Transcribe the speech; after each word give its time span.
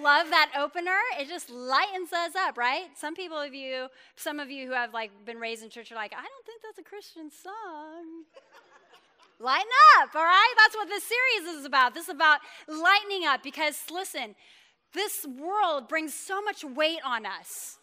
love 0.00 0.28
that 0.30 0.52
opener? 0.58 0.98
It 1.18 1.28
just 1.28 1.50
lightens 1.50 2.12
us 2.12 2.34
up, 2.34 2.56
right? 2.56 2.86
Some 2.96 3.14
people 3.14 3.38
of 3.38 3.54
you, 3.54 3.88
some 4.16 4.40
of 4.40 4.50
you 4.50 4.66
who 4.66 4.72
have 4.72 4.92
like 4.92 5.10
been 5.24 5.38
raised 5.38 5.62
in 5.62 5.70
church 5.70 5.90
are 5.92 5.96
like, 5.96 6.12
I 6.12 6.22
don't 6.22 6.46
think 6.46 6.62
that's 6.62 6.78
a 6.78 6.82
Christian 6.82 7.30
song. 7.30 8.24
Lighten 9.40 9.66
up, 9.98 10.14
all 10.14 10.22
right? 10.22 10.54
That's 10.56 10.76
what 10.76 10.88
this 10.88 11.04
series 11.04 11.58
is 11.58 11.64
about. 11.64 11.94
This 11.94 12.04
is 12.04 12.14
about 12.14 12.40
lightening 12.68 13.26
up 13.26 13.42
because 13.42 13.76
listen, 13.90 14.34
this 14.94 15.26
world 15.40 15.88
brings 15.88 16.14
so 16.14 16.40
much 16.42 16.64
weight 16.64 17.00
on 17.04 17.26
us. 17.26 17.78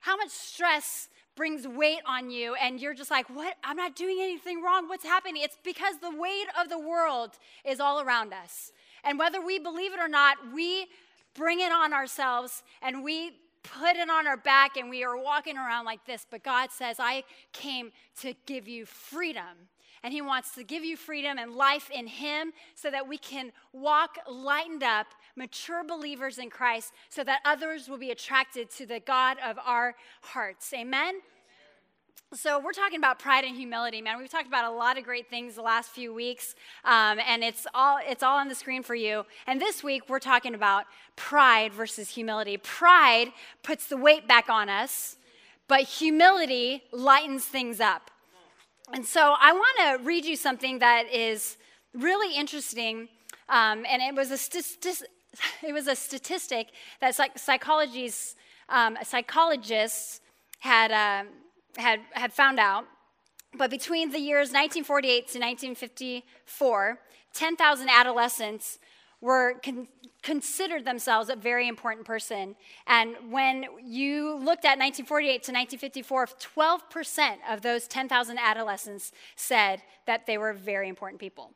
How 0.00 0.16
much 0.16 0.30
stress 0.30 1.08
brings 1.34 1.66
weight 1.66 2.00
on 2.06 2.30
you 2.30 2.54
and 2.54 2.80
you're 2.80 2.94
just 2.94 3.10
like, 3.10 3.28
"What? 3.30 3.56
I'm 3.64 3.76
not 3.76 3.96
doing 3.96 4.18
anything 4.20 4.62
wrong. 4.62 4.88
What's 4.88 5.04
happening?" 5.04 5.42
It's 5.42 5.56
because 5.64 5.98
the 5.98 6.10
weight 6.10 6.46
of 6.60 6.68
the 6.68 6.78
world 6.78 7.38
is 7.64 7.80
all 7.80 8.00
around 8.00 8.32
us. 8.32 8.70
And 9.04 9.18
whether 9.18 9.40
we 9.40 9.58
believe 9.58 9.92
it 9.92 9.98
or 9.98 10.08
not, 10.08 10.52
we 10.52 10.86
bring 11.34 11.60
it 11.60 11.72
on 11.72 11.92
ourselves 11.92 12.62
and 12.82 13.02
we 13.02 13.32
put 13.62 13.96
it 13.96 14.10
on 14.10 14.26
our 14.26 14.36
back 14.36 14.76
and 14.76 14.90
we 14.90 15.04
are 15.04 15.16
walking 15.16 15.56
around 15.56 15.84
like 15.84 16.04
this. 16.04 16.26
But 16.28 16.42
God 16.42 16.70
says, 16.70 16.96
I 16.98 17.24
came 17.52 17.92
to 18.20 18.34
give 18.46 18.68
you 18.68 18.86
freedom. 18.86 19.68
And 20.04 20.12
He 20.12 20.20
wants 20.20 20.54
to 20.56 20.64
give 20.64 20.84
you 20.84 20.96
freedom 20.96 21.38
and 21.38 21.54
life 21.54 21.88
in 21.94 22.08
Him 22.08 22.52
so 22.74 22.90
that 22.90 23.06
we 23.06 23.18
can 23.18 23.52
walk 23.72 24.18
lightened 24.28 24.82
up, 24.82 25.06
mature 25.36 25.84
believers 25.84 26.38
in 26.38 26.50
Christ, 26.50 26.92
so 27.08 27.22
that 27.22 27.40
others 27.44 27.88
will 27.88 27.98
be 27.98 28.10
attracted 28.10 28.68
to 28.70 28.86
the 28.86 28.98
God 28.98 29.36
of 29.44 29.58
our 29.64 29.94
hearts. 30.22 30.72
Amen? 30.74 31.20
So 32.34 32.58
we're 32.58 32.72
talking 32.72 32.96
about 32.96 33.18
pride 33.18 33.44
and 33.44 33.54
humility 33.54 34.00
man. 34.00 34.16
We've 34.18 34.30
talked 34.30 34.46
about 34.46 34.64
a 34.64 34.74
lot 34.74 34.96
of 34.96 35.04
great 35.04 35.28
things 35.28 35.54
the 35.54 35.62
last 35.62 35.90
few 35.90 36.14
weeks 36.14 36.54
um, 36.82 37.18
and 37.28 37.44
it's 37.44 37.66
all 37.74 37.98
it's 38.02 38.22
all 38.22 38.38
on 38.38 38.48
the 38.48 38.54
screen 38.54 38.82
for 38.82 38.94
you. 38.94 39.26
And 39.46 39.60
this 39.60 39.84
week 39.84 40.08
we're 40.08 40.18
talking 40.18 40.54
about 40.54 40.86
pride 41.14 41.74
versus 41.74 42.08
humility. 42.08 42.56
Pride 42.56 43.32
puts 43.62 43.86
the 43.86 43.98
weight 43.98 44.26
back 44.26 44.48
on 44.48 44.70
us 44.70 45.16
but 45.68 45.82
humility 45.82 46.82
lightens 46.90 47.44
things 47.44 47.80
up. 47.80 48.10
And 48.94 49.04
so 49.04 49.34
i 49.38 49.52
want 49.52 50.00
to 50.00 50.04
read 50.04 50.24
you 50.24 50.36
something 50.36 50.78
that 50.78 51.12
is 51.12 51.58
really 51.92 52.34
interesting 52.34 53.08
um, 53.50 53.84
and 53.86 54.00
it 54.00 54.14
was 54.14 54.30
a 54.30 54.38
it 55.66 55.72
was 55.72 55.86
a 55.86 55.94
statistic 55.94 56.68
that 57.00 57.14
psych- 57.14 57.38
psychologists 57.38 58.36
um, 58.70 58.96
psychologists 59.02 60.22
had 60.60 60.92
uh, 60.92 61.24
had, 61.76 62.00
had 62.12 62.32
found 62.32 62.58
out. 62.58 62.84
But 63.54 63.70
between 63.70 64.10
the 64.10 64.18
years 64.18 64.48
1948 64.48 65.12
to 65.12 65.38
1954, 65.38 66.98
10,000 67.34 67.88
adolescents 67.88 68.78
were 69.20 69.54
con- 69.62 69.88
considered 70.22 70.84
themselves 70.84 71.28
a 71.28 71.36
very 71.36 71.68
important 71.68 72.06
person. 72.06 72.56
And 72.86 73.14
when 73.30 73.66
you 73.82 74.34
looked 74.34 74.64
at 74.64 74.78
1948 74.78 75.42
to 75.44 75.52
1954, 75.52 76.26
12% 76.26 77.36
of 77.48 77.62
those 77.62 77.86
10,000 77.86 78.38
adolescents 78.38 79.12
said 79.36 79.82
that 80.06 80.26
they 80.26 80.38
were 80.38 80.52
very 80.52 80.88
important 80.88 81.20
people. 81.20 81.52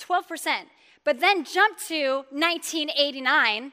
12%. 0.00 0.64
But 1.04 1.20
then 1.20 1.44
jump 1.44 1.78
to 1.88 2.24
1989, 2.30 3.72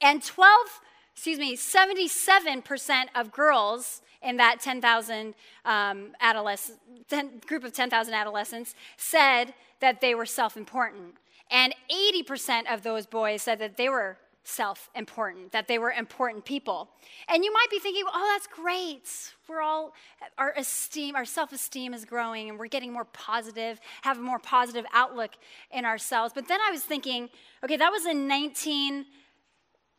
and 0.00 0.22
12, 0.22 0.80
excuse 1.12 1.38
me, 1.38 1.56
77% 1.56 3.06
of 3.14 3.32
girls 3.32 4.02
in 4.24 4.38
that 4.38 4.60
10,000 4.60 5.34
um, 5.64 6.08
adolescent, 6.20 6.78
10, 7.08 7.42
group 7.46 7.64
of 7.64 7.72
10,000 7.72 8.14
adolescents 8.14 8.74
said 8.96 9.54
that 9.80 10.00
they 10.00 10.14
were 10.14 10.26
self 10.26 10.56
important. 10.56 11.14
And 11.50 11.74
80% 11.90 12.72
of 12.72 12.82
those 12.82 13.06
boys 13.06 13.42
said 13.42 13.58
that 13.58 13.76
they 13.76 13.88
were 13.88 14.16
self 14.44 14.90
important, 14.94 15.52
that 15.52 15.68
they 15.68 15.78
were 15.78 15.90
important 15.90 16.44
people. 16.44 16.88
And 17.28 17.44
you 17.44 17.52
might 17.52 17.70
be 17.70 17.78
thinking, 17.78 18.04
oh, 18.06 18.32
that's 18.34 18.46
great. 18.46 19.32
We're 19.48 19.62
all, 19.62 19.92
our 20.38 20.52
esteem, 20.56 21.16
our 21.16 21.24
self 21.24 21.52
esteem 21.52 21.92
is 21.92 22.04
growing 22.04 22.48
and 22.48 22.58
we're 22.58 22.68
getting 22.68 22.92
more 22.92 23.06
positive, 23.06 23.80
have 24.02 24.18
a 24.18 24.22
more 24.22 24.38
positive 24.38 24.84
outlook 24.92 25.32
in 25.70 25.84
ourselves. 25.84 26.32
But 26.34 26.48
then 26.48 26.60
I 26.66 26.70
was 26.70 26.82
thinking, 26.82 27.28
okay, 27.62 27.76
that 27.76 27.90
was 27.90 28.06
in 28.06 28.28
19, 28.28 29.06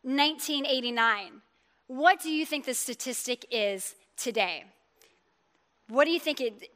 1989. 0.02 1.42
What 1.88 2.20
do 2.20 2.30
you 2.30 2.44
think 2.44 2.64
the 2.64 2.74
statistic 2.74 3.46
is 3.50 3.94
today. 4.16 4.64
What 5.88 6.04
do 6.04 6.10
you 6.10 6.20
think 6.20 6.40
it, 6.40 6.70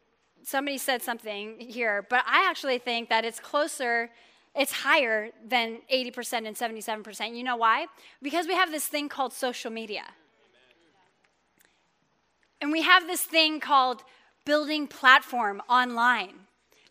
somebody 0.45 0.79
said 0.79 1.03
something 1.03 1.59
here, 1.59 2.07
but 2.09 2.25
I 2.27 2.49
actually 2.49 2.79
think 2.79 3.09
that 3.09 3.25
it's 3.25 3.41
closer, 3.41 4.11
it's 4.55 4.73
higher 4.73 5.31
than 5.47 5.79
80% 5.93 6.47
and 6.47 6.57
77%. 6.57 7.37
You 7.37 7.45
know 7.45 7.57
why? 7.57 7.87
Because 8.23 8.47
we 8.47 8.55
have 8.55 8.71
this 8.71 8.87
thing 8.87 9.09
called 9.09 9.33
social 9.33 9.71
media. 9.71 10.05
And 12.61 12.71
we 12.73 12.83
have 12.83 13.07
this 13.07 13.23
thing 13.23 13.59
called 13.59 14.03
building 14.45 14.87
platform 14.87 15.63
online. 15.69 16.35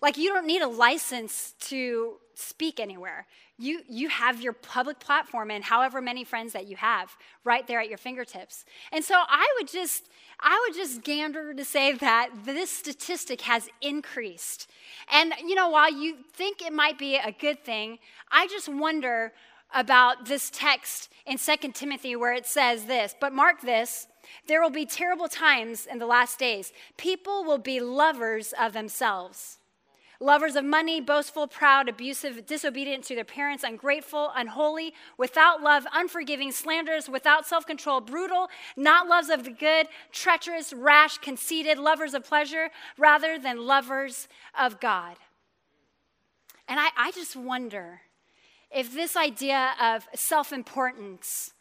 Like, 0.01 0.17
you 0.17 0.29
don't 0.29 0.47
need 0.47 0.61
a 0.61 0.67
license 0.67 1.53
to 1.61 2.15
speak 2.39 2.79
anywhere. 2.79 3.27
You, 3.57 3.81
you 3.89 4.09
have 4.09 4.41
your 4.41 4.53
public 4.53 4.99
platform 4.99 5.51
and 5.51 5.63
however 5.63 6.01
many 6.01 6.23
friends 6.23 6.53
that 6.53 6.67
you 6.67 6.75
have 6.77 7.15
right 7.43 7.67
there 7.67 7.79
at 7.79 7.89
your 7.89 7.97
fingertips. 7.97 8.65
And 8.91 9.03
so 9.03 9.15
I 9.15 9.45
would 9.57 9.67
just, 9.67 10.09
I 10.39 10.65
would 10.65 10.75
just 10.75 11.03
gander 11.03 11.53
to 11.53 11.65
say 11.65 11.93
that 11.93 12.29
this 12.45 12.71
statistic 12.71 13.41
has 13.41 13.69
increased. 13.81 14.69
And, 15.11 15.33
you 15.45 15.55
know, 15.55 15.69
while 15.69 15.91
you 15.91 16.17
think 16.33 16.61
it 16.61 16.73
might 16.73 16.97
be 16.97 17.15
a 17.15 17.31
good 17.31 17.63
thing, 17.63 17.99
I 18.31 18.47
just 18.47 18.69
wonder 18.69 19.33
about 19.73 20.25
this 20.25 20.49
text 20.49 21.09
in 21.25 21.37
2 21.37 21.71
Timothy 21.73 22.15
where 22.15 22.33
it 22.33 22.47
says 22.47 22.85
this, 22.85 23.15
but 23.19 23.33
mark 23.33 23.61
this. 23.61 24.07
There 24.47 24.61
will 24.61 24.69
be 24.69 24.85
terrible 24.85 25.27
times 25.27 25.85
in 25.85 25.99
the 25.99 26.05
last 26.05 26.39
days. 26.39 26.71
People 26.97 27.43
will 27.43 27.57
be 27.57 27.79
lovers 27.79 28.53
of 28.59 28.73
themselves 28.73 29.58
lovers 30.19 30.55
of 30.55 30.65
money, 30.65 30.99
boastful, 30.99 31.47
proud, 31.47 31.87
abusive, 31.87 32.45
disobedient 32.45 33.03
to 33.05 33.15
their 33.15 33.23
parents, 33.23 33.63
ungrateful, 33.63 34.31
unholy, 34.35 34.93
without 35.17 35.61
love, 35.61 35.85
unforgiving, 35.93 36.51
slanderous, 36.51 37.07
without 37.07 37.47
self 37.47 37.65
control, 37.65 38.01
brutal, 38.01 38.49
not 38.75 39.07
lovers 39.07 39.29
of 39.29 39.43
the 39.43 39.51
good, 39.51 39.87
treacherous, 40.11 40.73
rash, 40.73 41.17
conceited, 41.19 41.77
lovers 41.77 42.13
of 42.13 42.25
pleasure 42.25 42.69
rather 42.97 43.39
than 43.39 43.65
lovers 43.65 44.27
of 44.59 44.79
God. 44.79 45.17
And 46.67 46.79
I, 46.79 46.89
I 46.97 47.11
just 47.11 47.35
wonder 47.35 48.01
if 48.71 48.93
this 48.93 49.17
idea 49.17 49.71
of 49.81 50.07
self 50.13 50.51
importance, 50.53 51.53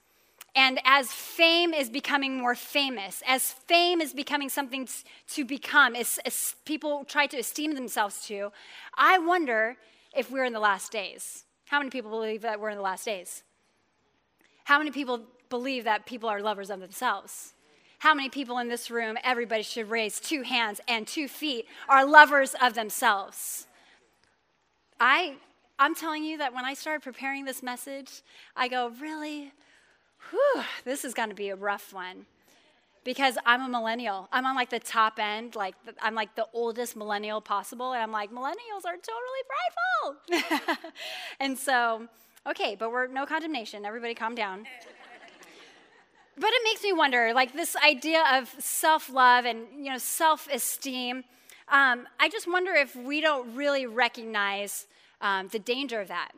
and 0.54 0.80
as 0.84 1.12
fame 1.12 1.72
is 1.72 1.90
becoming 1.90 2.38
more 2.38 2.54
famous, 2.54 3.22
as 3.26 3.52
fame 3.52 4.00
is 4.00 4.12
becoming 4.12 4.48
something 4.48 4.88
to 5.28 5.44
become, 5.44 5.94
as, 5.94 6.18
as, 6.24 6.56
people 6.64 7.04
try 7.04 7.26
to 7.26 7.38
esteem 7.38 7.74
themselves 7.74 8.26
to, 8.26 8.50
I 8.96 9.18
wonder 9.18 9.76
if 10.16 10.30
we're 10.30 10.44
in 10.44 10.52
the 10.52 10.60
last 10.60 10.90
days. 10.90 11.44
How 11.66 11.78
many 11.78 11.90
people 11.90 12.10
believe 12.10 12.42
that 12.42 12.60
we're 12.60 12.70
in 12.70 12.76
the 12.76 12.82
last 12.82 13.04
days? 13.04 13.42
How 14.64 14.78
many 14.78 14.90
people 14.90 15.22
believe 15.48 15.84
that 15.84 16.06
people 16.06 16.28
are 16.28 16.40
lovers 16.40 16.70
of 16.70 16.80
themselves? 16.80 17.52
How 17.98 18.14
many 18.14 18.28
people 18.28 18.58
in 18.58 18.68
this 18.68 18.90
room, 18.90 19.18
everybody 19.24 19.62
should 19.62 19.90
raise 19.90 20.20
two 20.20 20.42
hands 20.42 20.80
and 20.88 21.06
two 21.06 21.28
feet, 21.28 21.66
are 21.88 22.06
lovers 22.06 22.54
of 22.60 22.74
themselves? 22.74 23.66
I, 25.00 25.34
I'm 25.78 25.94
telling 25.94 26.24
you 26.24 26.38
that 26.38 26.54
when 26.54 26.64
I 26.64 26.74
started 26.74 27.02
preparing 27.02 27.44
this 27.44 27.62
message, 27.62 28.22
I 28.56 28.68
go, 28.68 28.92
really? 29.00 29.52
Whew, 30.30 30.62
this 30.84 31.04
is 31.04 31.14
going 31.14 31.28
to 31.28 31.34
be 31.34 31.48
a 31.48 31.56
rough 31.56 31.92
one 31.92 32.26
because 33.04 33.38
I'm 33.46 33.62
a 33.62 33.68
millennial. 33.68 34.28
I'm 34.32 34.44
on 34.44 34.54
like 34.54 34.70
the 34.70 34.78
top 34.78 35.18
end, 35.18 35.56
like 35.56 35.74
I'm 36.02 36.14
like 36.14 36.34
the 36.34 36.46
oldest 36.52 36.96
millennial 36.96 37.40
possible, 37.40 37.92
and 37.92 38.02
I'm 38.02 38.12
like 38.12 38.30
millennials 38.30 38.84
are 38.84 38.96
totally 38.96 39.42
prideful. 40.28 40.90
and 41.40 41.58
so, 41.58 42.06
okay, 42.46 42.76
but 42.78 42.92
we're 42.92 43.06
no 43.06 43.24
condemnation. 43.24 43.86
Everybody, 43.86 44.14
calm 44.14 44.34
down. 44.34 44.66
but 46.36 46.50
it 46.52 46.60
makes 46.64 46.82
me 46.82 46.92
wonder, 46.92 47.32
like 47.34 47.54
this 47.54 47.76
idea 47.76 48.22
of 48.34 48.54
self-love 48.58 49.44
and 49.44 49.66
you 49.78 49.90
know 49.90 49.98
self-esteem. 49.98 51.24
Um, 51.70 52.06
I 52.18 52.28
just 52.28 52.50
wonder 52.50 52.74
if 52.74 52.94
we 52.96 53.20
don't 53.20 53.54
really 53.54 53.86
recognize 53.86 54.86
um, 55.20 55.48
the 55.48 55.58
danger 55.58 56.00
of 56.00 56.08
that. 56.08 56.32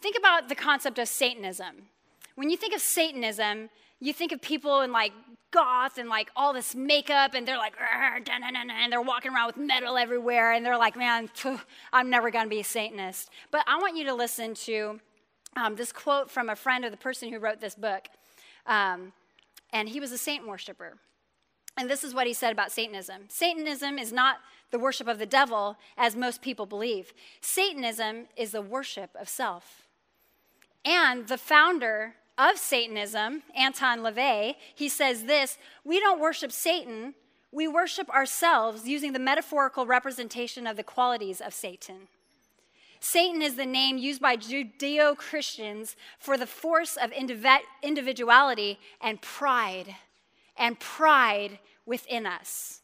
Think 0.00 0.16
about 0.18 0.48
the 0.48 0.54
concept 0.54 0.98
of 0.98 1.08
Satanism. 1.08 1.89
When 2.40 2.48
you 2.48 2.56
think 2.56 2.74
of 2.74 2.80
Satanism, 2.80 3.68
you 4.00 4.14
think 4.14 4.32
of 4.32 4.40
people 4.40 4.80
in 4.80 4.92
like 4.92 5.12
goth 5.50 5.98
and 5.98 6.08
like 6.08 6.30
all 6.34 6.54
this 6.54 6.74
makeup 6.74 7.34
and 7.34 7.46
they're 7.46 7.58
like 7.58 7.74
and 7.78 8.90
they're 8.90 9.02
walking 9.02 9.30
around 9.30 9.48
with 9.48 9.58
metal 9.58 9.98
everywhere 9.98 10.52
and 10.54 10.64
they're 10.64 10.78
like 10.78 10.96
man 10.96 11.28
i'm 11.92 12.08
never 12.08 12.30
going 12.30 12.46
to 12.46 12.48
be 12.48 12.60
a 12.60 12.64
satanist. 12.64 13.28
But 13.50 13.66
i 13.66 13.76
want 13.76 13.94
you 13.94 14.06
to 14.06 14.14
listen 14.14 14.54
to 14.54 15.00
um, 15.54 15.76
this 15.76 15.92
quote 15.92 16.30
from 16.30 16.48
a 16.48 16.56
friend 16.56 16.86
of 16.86 16.92
the 16.92 16.96
person 16.96 17.30
who 17.30 17.38
wrote 17.38 17.60
this 17.60 17.74
book 17.74 18.08
um, 18.64 19.12
and 19.70 19.86
he 19.86 20.00
was 20.00 20.10
a 20.10 20.16
Satan 20.16 20.46
worshiper. 20.46 20.96
And 21.76 21.90
this 21.90 22.02
is 22.02 22.14
what 22.14 22.26
he 22.26 22.32
said 22.32 22.52
about 22.52 22.72
satanism. 22.72 23.24
Satanism 23.28 23.98
is 23.98 24.14
not 24.14 24.38
the 24.70 24.78
worship 24.78 25.08
of 25.08 25.18
the 25.18 25.26
devil 25.26 25.76
as 25.98 26.16
most 26.16 26.40
people 26.40 26.64
believe. 26.64 27.12
Satanism 27.42 28.28
is 28.34 28.52
the 28.52 28.62
worship 28.62 29.10
of 29.20 29.28
self. 29.28 29.82
And 30.86 31.28
the 31.28 31.36
founder 31.36 32.14
of 32.38 32.58
Satanism, 32.58 33.42
Anton 33.54 34.00
LaVey, 34.00 34.54
he 34.74 34.88
says 34.88 35.24
this 35.24 35.58
We 35.84 36.00
don't 36.00 36.20
worship 36.20 36.52
Satan, 36.52 37.14
we 37.52 37.66
worship 37.66 38.08
ourselves 38.10 38.86
using 38.86 39.12
the 39.12 39.18
metaphorical 39.18 39.86
representation 39.86 40.66
of 40.66 40.76
the 40.76 40.82
qualities 40.82 41.40
of 41.40 41.52
Satan. 41.52 42.08
Satan 43.00 43.40
is 43.40 43.56
the 43.56 43.66
name 43.66 43.96
used 43.96 44.20
by 44.20 44.36
Judeo 44.36 45.16
Christians 45.16 45.96
for 46.18 46.36
the 46.36 46.46
force 46.46 46.96
of 46.96 47.12
individuality 47.82 48.78
and 49.00 49.20
pride, 49.22 49.96
and 50.56 50.78
pride 50.78 51.58
within 51.86 52.26
us. 52.26 52.82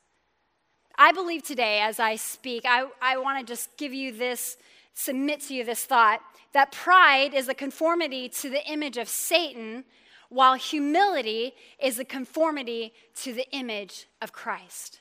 I 0.98 1.12
believe 1.12 1.42
today, 1.42 1.80
as 1.80 2.00
I 2.00 2.16
speak, 2.16 2.64
I, 2.66 2.86
I 3.02 3.18
want 3.18 3.46
to 3.46 3.52
just 3.52 3.76
give 3.76 3.92
you 3.92 4.10
this, 4.10 4.56
submit 4.94 5.42
to 5.42 5.54
you 5.54 5.64
this 5.64 5.84
thought 5.84 6.20
that 6.56 6.72
pride 6.72 7.34
is 7.34 7.50
a 7.50 7.54
conformity 7.54 8.30
to 8.30 8.48
the 8.48 8.66
image 8.66 8.96
of 8.96 9.10
Satan, 9.10 9.84
while 10.30 10.54
humility 10.54 11.52
is 11.78 11.98
a 11.98 12.04
conformity 12.04 12.94
to 13.14 13.34
the 13.34 13.46
image 13.50 14.06
of 14.22 14.32
Christ. 14.32 15.00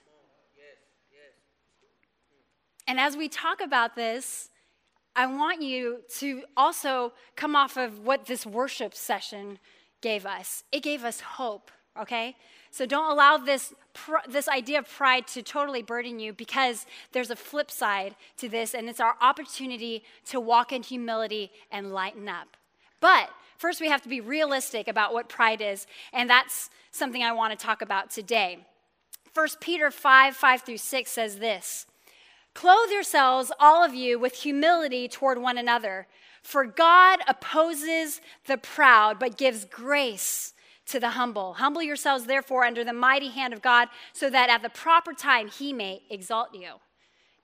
And 2.86 3.00
as 3.00 3.16
we 3.16 3.30
talk 3.30 3.62
about 3.62 3.96
this, 3.96 4.50
I 5.16 5.28
want 5.28 5.62
you 5.62 6.02
to 6.18 6.44
also 6.58 7.14
come 7.38 7.56
off 7.56 7.78
of 7.78 8.00
what 8.00 8.26
this 8.26 8.46
worship 8.46 8.94
session 8.94 9.58
gave 10.02 10.26
us. 10.26 10.66
It 10.74 10.84
gave 10.84 11.06
us 11.06 11.22
hope, 11.22 11.72
okay? 12.00 12.36
So 12.72 12.86
don't 12.86 13.10
allow 13.10 13.38
this, 13.38 13.74
pr- 13.94 14.28
this 14.28 14.48
idea 14.50 14.80
of 14.80 14.90
pride 14.90 15.28
to 15.28 15.42
totally 15.42 15.82
burden 15.82 16.20
you 16.20 16.34
because 16.34 16.86
there's 17.14 17.32
a 17.32 17.36
flip 17.36 17.72
side 17.72 18.16
to 18.38 18.50
this, 18.50 18.74
and 18.74 18.90
it's 18.90 19.00
our 19.00 19.16
opportunity 19.22 20.04
to 20.26 20.40
walk 20.40 20.74
in 20.74 20.84
humility 20.84 21.52
and 21.72 21.94
lighten 21.94 22.28
up. 22.28 22.58
But 23.00 23.30
first, 23.58 23.80
we 23.80 23.90
have 23.90 24.02
to 24.02 24.10
be 24.10 24.20
realistic 24.20 24.88
about 24.88 25.14
what 25.14 25.30
pride 25.30 25.62
is, 25.62 25.88
and 26.12 26.30
that's 26.30 26.70
something 26.92 27.24
I 27.24 27.32
want 27.32 27.58
to 27.58 27.66
talk 27.66 27.82
about 27.82 28.10
today. 28.10 28.60
1 29.34 29.48
Peter 29.60 29.92
5 29.92 30.36
5 30.36 30.62
through 30.62 30.78
6 30.78 31.12
says 31.12 31.38
this 31.38 31.86
Clothe 32.54 32.90
yourselves, 32.90 33.52
all 33.60 33.84
of 33.84 33.94
you, 33.94 34.18
with 34.18 34.34
humility 34.34 35.08
toward 35.08 35.38
one 35.38 35.58
another. 35.58 36.08
For 36.42 36.66
God 36.66 37.20
opposes 37.28 38.22
the 38.48 38.58
proud, 38.58 39.20
but 39.20 39.38
gives 39.38 39.66
grace 39.66 40.54
to 40.88 41.00
the 41.00 41.12
humble. 41.12 41.56
Humble 41.56 41.82
yourselves, 41.82 42.26
therefore, 42.26 42.64
under 42.64 42.84
the 42.84 42.94
mighty 42.94 43.30
hand 43.30 43.54
of 43.54 43.62
God, 43.62 43.90
so 44.14 44.30
that 44.30 44.50
at 44.50 44.62
the 44.62 44.70
proper 44.70 45.14
time 45.14 45.48
he 45.48 45.74
may 45.74 46.02
exalt 46.10 46.54
you. 46.54 46.74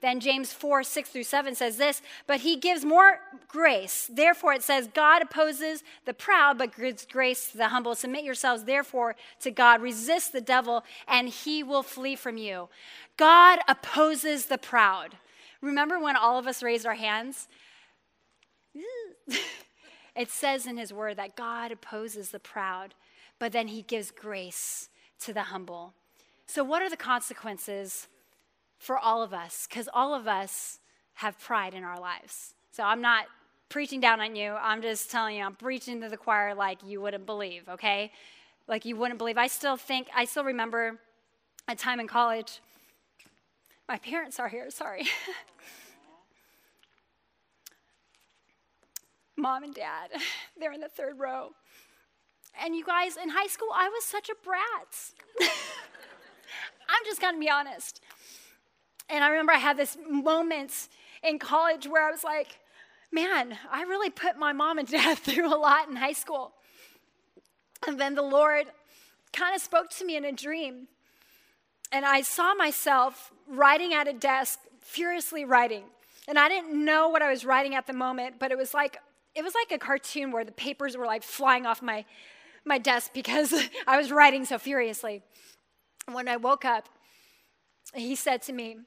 Then 0.01 0.19
James 0.19 0.51
4, 0.51 0.81
6 0.81 1.09
through 1.09 1.23
7 1.23 1.53
says 1.53 1.77
this, 1.77 2.01
but 2.25 2.39
he 2.41 2.55
gives 2.57 2.83
more 2.83 3.19
grace. 3.47 4.09
Therefore, 4.11 4.53
it 4.53 4.63
says, 4.63 4.89
God 4.91 5.21
opposes 5.21 5.83
the 6.05 6.13
proud, 6.13 6.57
but 6.57 6.75
gives 6.75 7.05
grace 7.05 7.51
to 7.51 7.57
the 7.57 7.67
humble. 7.67 7.93
Submit 7.93 8.23
yourselves, 8.23 8.63
therefore, 8.63 9.15
to 9.41 9.51
God. 9.51 9.79
Resist 9.79 10.33
the 10.33 10.41
devil, 10.41 10.83
and 11.07 11.29
he 11.29 11.61
will 11.61 11.83
flee 11.83 12.15
from 12.15 12.37
you. 12.37 12.67
God 13.15 13.59
opposes 13.67 14.47
the 14.47 14.57
proud. 14.57 15.17
Remember 15.61 15.99
when 15.99 16.15
all 16.15 16.39
of 16.39 16.47
us 16.47 16.63
raised 16.63 16.87
our 16.87 16.95
hands? 16.95 17.47
it 20.15 20.31
says 20.31 20.65
in 20.65 20.77
his 20.77 20.91
word 20.91 21.17
that 21.17 21.35
God 21.35 21.71
opposes 21.71 22.31
the 22.31 22.39
proud, 22.39 22.95
but 23.41 23.51
then 23.51 23.67
he 23.69 23.81
gives 23.81 24.11
grace 24.11 24.89
to 25.19 25.33
the 25.33 25.41
humble. 25.41 25.95
So, 26.45 26.63
what 26.63 26.83
are 26.83 26.91
the 26.91 26.95
consequences 26.95 28.07
for 28.77 28.99
all 28.99 29.23
of 29.23 29.33
us? 29.33 29.65
Because 29.67 29.89
all 29.91 30.13
of 30.13 30.27
us 30.27 30.77
have 31.15 31.39
pride 31.39 31.73
in 31.73 31.83
our 31.83 31.99
lives. 31.99 32.53
So, 32.71 32.83
I'm 32.83 33.01
not 33.01 33.25
preaching 33.67 33.99
down 33.99 34.21
on 34.21 34.35
you. 34.35 34.51
I'm 34.51 34.83
just 34.83 35.09
telling 35.09 35.37
you, 35.37 35.43
I'm 35.43 35.55
preaching 35.55 36.01
to 36.01 36.09
the 36.09 36.17
choir 36.17 36.53
like 36.53 36.77
you 36.85 37.01
wouldn't 37.01 37.25
believe, 37.25 37.67
okay? 37.67 38.11
Like 38.67 38.85
you 38.85 38.95
wouldn't 38.95 39.17
believe. 39.17 39.39
I 39.39 39.47
still 39.47 39.75
think, 39.75 40.07
I 40.15 40.25
still 40.25 40.43
remember 40.43 40.99
a 41.67 41.75
time 41.75 41.99
in 41.99 42.07
college 42.07 42.59
my 43.87 43.97
parents 43.97 44.39
are 44.39 44.47
here, 44.47 44.69
sorry. 44.69 45.05
Mom 49.35 49.63
and 49.63 49.73
dad, 49.73 50.11
they're 50.59 50.71
in 50.71 50.79
the 50.79 50.87
third 50.87 51.19
row. 51.19 51.49
And 52.59 52.75
you 52.75 52.85
guys, 52.85 53.17
in 53.17 53.29
high 53.29 53.47
school, 53.47 53.69
I 53.73 53.89
was 53.89 54.03
such 54.03 54.29
a 54.29 54.35
brat. 54.43 54.59
I'm 55.41 57.05
just 57.05 57.21
gonna 57.21 57.39
be 57.39 57.49
honest. 57.49 58.01
And 59.09 59.23
I 59.23 59.29
remember 59.29 59.51
I 59.53 59.57
had 59.57 59.77
this 59.77 59.97
moment 60.09 60.89
in 61.23 61.39
college 61.39 61.87
where 61.87 62.07
I 62.07 62.11
was 62.11 62.23
like, 62.23 62.59
man, 63.11 63.57
I 63.71 63.83
really 63.83 64.09
put 64.09 64.37
my 64.37 64.53
mom 64.53 64.77
and 64.77 64.87
dad 64.91 65.17
through 65.17 65.53
a 65.53 65.57
lot 65.57 65.89
in 65.89 65.95
high 65.95 66.13
school. 66.13 66.53
And 67.87 67.99
then 67.99 68.15
the 68.15 68.21
Lord 68.21 68.67
kind 69.33 69.55
of 69.55 69.61
spoke 69.61 69.89
to 69.91 70.05
me 70.05 70.15
in 70.15 70.25
a 70.25 70.31
dream 70.31 70.87
and 71.91 72.05
I 72.05 72.21
saw 72.21 72.53
myself 72.53 73.31
writing 73.47 73.93
at 73.93 74.07
a 74.07 74.13
desk, 74.13 74.59
furiously 74.79 75.43
writing. 75.43 75.83
And 76.27 76.39
I 76.39 76.47
didn't 76.47 76.85
know 76.85 77.09
what 77.09 77.21
I 77.21 77.29
was 77.29 77.43
writing 77.43 77.75
at 77.75 77.87
the 77.87 77.93
moment, 77.93 78.35
but 78.39 78.51
it 78.51 78.57
was 78.57 78.73
like 78.73 78.97
it 79.33 79.43
was 79.43 79.53
like 79.55 79.71
a 79.71 79.77
cartoon 79.77 80.31
where 80.31 80.43
the 80.43 80.51
papers 80.51 80.97
were 80.97 81.05
like 81.05 81.23
flying 81.23 81.65
off 81.65 81.81
my 81.81 82.05
my 82.65 82.77
desk 82.77 83.11
because 83.13 83.53
I 83.87 83.97
was 83.97 84.11
writing 84.11 84.45
so 84.45 84.57
furiously. 84.57 85.21
When 86.11 86.27
I 86.27 86.37
woke 86.37 86.65
up, 86.65 86.89
he 87.93 88.15
said 88.15 88.41
to 88.43 88.53
me, 88.53 88.77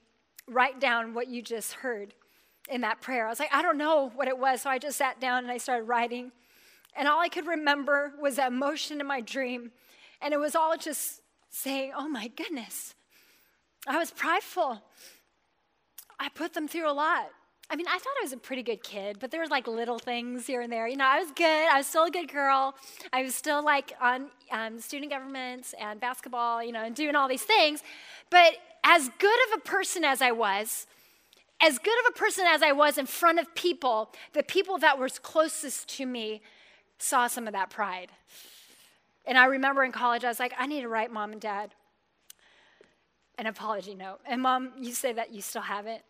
"Write 0.48 0.80
down 0.80 1.14
what 1.14 1.28
you 1.28 1.42
just 1.42 1.74
heard 1.74 2.14
in 2.68 2.80
that 2.82 3.00
prayer." 3.00 3.26
I 3.26 3.30
was 3.30 3.38
like, 3.38 3.54
"I 3.54 3.62
don't 3.62 3.78
know 3.78 4.10
what 4.14 4.28
it 4.28 4.38
was." 4.38 4.62
So 4.62 4.70
I 4.70 4.78
just 4.78 4.98
sat 4.98 5.20
down 5.20 5.44
and 5.44 5.52
I 5.52 5.58
started 5.58 5.84
writing. 5.84 6.32
And 6.96 7.08
all 7.08 7.20
I 7.20 7.28
could 7.28 7.46
remember 7.46 8.12
was 8.20 8.36
that 8.36 8.52
emotion 8.52 9.00
in 9.00 9.06
my 9.06 9.20
dream. 9.20 9.72
And 10.20 10.32
it 10.32 10.38
was 10.38 10.54
all 10.54 10.76
just 10.76 11.20
saying, 11.50 11.92
Oh 11.96 12.08
my 12.08 12.28
goodness, 12.28 12.94
I 13.86 13.98
was 13.98 14.10
prideful. 14.10 14.82
I 16.18 16.28
put 16.28 16.54
them 16.54 16.68
through 16.68 16.90
a 16.90 16.92
lot. 16.92 17.28
I 17.74 17.76
mean, 17.76 17.88
I 17.88 17.98
thought 17.98 18.12
I 18.20 18.22
was 18.22 18.32
a 18.32 18.36
pretty 18.36 18.62
good 18.62 18.84
kid, 18.84 19.16
but 19.18 19.32
there 19.32 19.40
was 19.40 19.50
like 19.50 19.66
little 19.66 19.98
things 19.98 20.46
here 20.46 20.60
and 20.60 20.72
there. 20.72 20.86
You 20.86 20.96
know, 20.96 21.08
I 21.08 21.18
was 21.18 21.32
good. 21.32 21.68
I 21.68 21.78
was 21.78 21.88
still 21.88 22.04
a 22.04 22.10
good 22.10 22.30
girl. 22.30 22.76
I 23.12 23.24
was 23.24 23.34
still 23.34 23.64
like 23.64 23.92
on 24.00 24.28
um, 24.52 24.78
student 24.78 25.10
government 25.10 25.74
and 25.80 25.98
basketball, 25.98 26.62
you 26.62 26.70
know, 26.70 26.84
and 26.84 26.94
doing 26.94 27.16
all 27.16 27.26
these 27.26 27.42
things. 27.42 27.82
But 28.30 28.52
as 28.84 29.10
good 29.18 29.38
of 29.48 29.58
a 29.58 29.60
person 29.62 30.04
as 30.04 30.22
I 30.22 30.30
was, 30.30 30.86
as 31.60 31.80
good 31.80 31.98
of 32.06 32.14
a 32.14 32.16
person 32.16 32.44
as 32.46 32.62
I 32.62 32.70
was 32.70 32.96
in 32.96 33.06
front 33.06 33.40
of 33.40 33.52
people, 33.56 34.12
the 34.34 34.44
people 34.44 34.78
that 34.78 34.96
were 34.96 35.08
closest 35.08 35.88
to 35.96 36.06
me 36.06 36.42
saw 36.98 37.26
some 37.26 37.48
of 37.48 37.54
that 37.54 37.70
pride. 37.70 38.12
And 39.26 39.36
I 39.36 39.46
remember 39.46 39.82
in 39.82 39.90
college, 39.90 40.22
I 40.22 40.28
was 40.28 40.38
like, 40.38 40.54
I 40.56 40.68
need 40.68 40.82
to 40.82 40.88
write 40.88 41.12
mom 41.12 41.32
and 41.32 41.40
dad 41.40 41.74
an 43.36 43.46
apology 43.46 43.96
note. 43.96 44.20
And 44.24 44.42
mom, 44.42 44.70
you 44.78 44.92
say 44.92 45.12
that 45.12 45.32
you 45.32 45.40
still 45.40 45.62
have 45.62 45.88
it? 45.88 46.04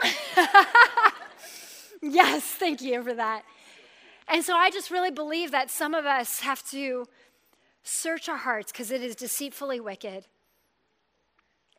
yes, 2.02 2.42
thank 2.42 2.82
you 2.82 3.02
for 3.02 3.14
that. 3.14 3.44
And 4.28 4.44
so 4.44 4.54
I 4.54 4.70
just 4.70 4.90
really 4.90 5.10
believe 5.10 5.50
that 5.50 5.70
some 5.70 5.94
of 5.94 6.06
us 6.06 6.40
have 6.40 6.62
to 6.70 7.06
search 7.82 8.28
our 8.28 8.36
hearts 8.36 8.72
because 8.72 8.90
it 8.90 9.02
is 9.02 9.14
deceitfully 9.14 9.80
wicked 9.80 10.26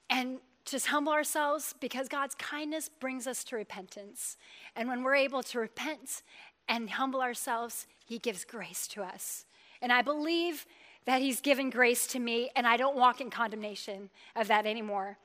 and 0.10 0.40
just 0.66 0.88
humble 0.88 1.12
ourselves 1.12 1.76
because 1.80 2.08
God's 2.08 2.36
kindness 2.36 2.90
brings 3.00 3.28
us 3.28 3.44
to 3.46 3.56
repentance. 3.56 4.38
And 4.76 4.88
when 4.88 5.04
we're 5.04 5.16
able 5.16 5.44
to 5.44 5.60
repent 5.60 6.24
and 6.68 6.90
humble 6.90 7.22
ourselves, 7.22 7.88
He 8.06 8.20
gives 8.20 8.46
grace 8.46 8.88
to 8.90 9.04
us. 9.04 9.46
And 9.82 9.92
I 9.92 10.02
believe 10.02 10.66
that 11.06 11.22
He's 11.22 11.42
given 11.42 11.70
grace 11.70 12.08
to 12.08 12.20
me, 12.20 12.50
and 12.56 12.66
I 12.66 12.78
don't 12.78 12.96
walk 12.96 13.20
in 13.20 13.30
condemnation 13.30 14.10
of 14.36 14.48
that 14.48 14.66
anymore. 14.66 15.18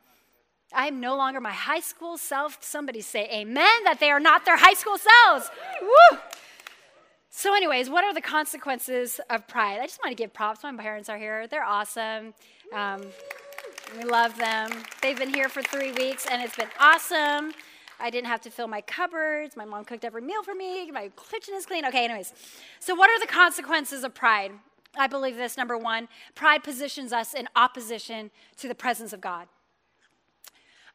I 0.72 0.86
am 0.86 1.00
no 1.00 1.16
longer 1.16 1.40
my 1.40 1.52
high 1.52 1.80
school 1.80 2.18
self. 2.18 2.58
Somebody 2.60 3.00
say 3.00 3.28
amen 3.32 3.84
that 3.84 3.98
they 4.00 4.10
are 4.10 4.20
not 4.20 4.44
their 4.44 4.58
high 4.58 4.74
school 4.74 4.98
selves. 4.98 5.50
Woo! 5.80 6.18
So, 7.30 7.54
anyways, 7.54 7.88
what 7.88 8.04
are 8.04 8.12
the 8.12 8.20
consequences 8.20 9.20
of 9.30 9.46
pride? 9.46 9.78
I 9.80 9.86
just 9.86 10.00
want 10.02 10.16
to 10.16 10.20
give 10.20 10.34
props. 10.34 10.62
My 10.62 10.76
parents 10.76 11.08
are 11.08 11.16
here. 11.16 11.46
They're 11.46 11.64
awesome. 11.64 12.34
Um, 12.74 13.02
we 13.96 14.04
love 14.04 14.36
them. 14.36 14.70
They've 15.00 15.16
been 15.16 15.32
here 15.32 15.48
for 15.48 15.62
three 15.62 15.92
weeks, 15.92 16.26
and 16.30 16.42
it's 16.42 16.56
been 16.56 16.68
awesome. 16.78 17.52
I 18.00 18.10
didn't 18.10 18.26
have 18.26 18.40
to 18.42 18.50
fill 18.50 18.68
my 18.68 18.80
cupboards. 18.80 19.56
My 19.56 19.64
mom 19.64 19.84
cooked 19.84 20.04
every 20.04 20.22
meal 20.22 20.42
for 20.42 20.54
me. 20.54 20.90
My 20.90 21.10
kitchen 21.30 21.54
is 21.54 21.64
clean. 21.64 21.84
Okay, 21.86 22.04
anyways. 22.04 22.32
So, 22.80 22.94
what 22.94 23.08
are 23.08 23.20
the 23.20 23.26
consequences 23.26 24.04
of 24.04 24.14
pride? 24.14 24.52
I 24.96 25.06
believe 25.06 25.36
this 25.36 25.56
number 25.56 25.78
one 25.78 26.08
pride 26.34 26.64
positions 26.64 27.12
us 27.12 27.34
in 27.34 27.48
opposition 27.54 28.30
to 28.56 28.68
the 28.68 28.74
presence 28.74 29.12
of 29.12 29.20
God. 29.20 29.46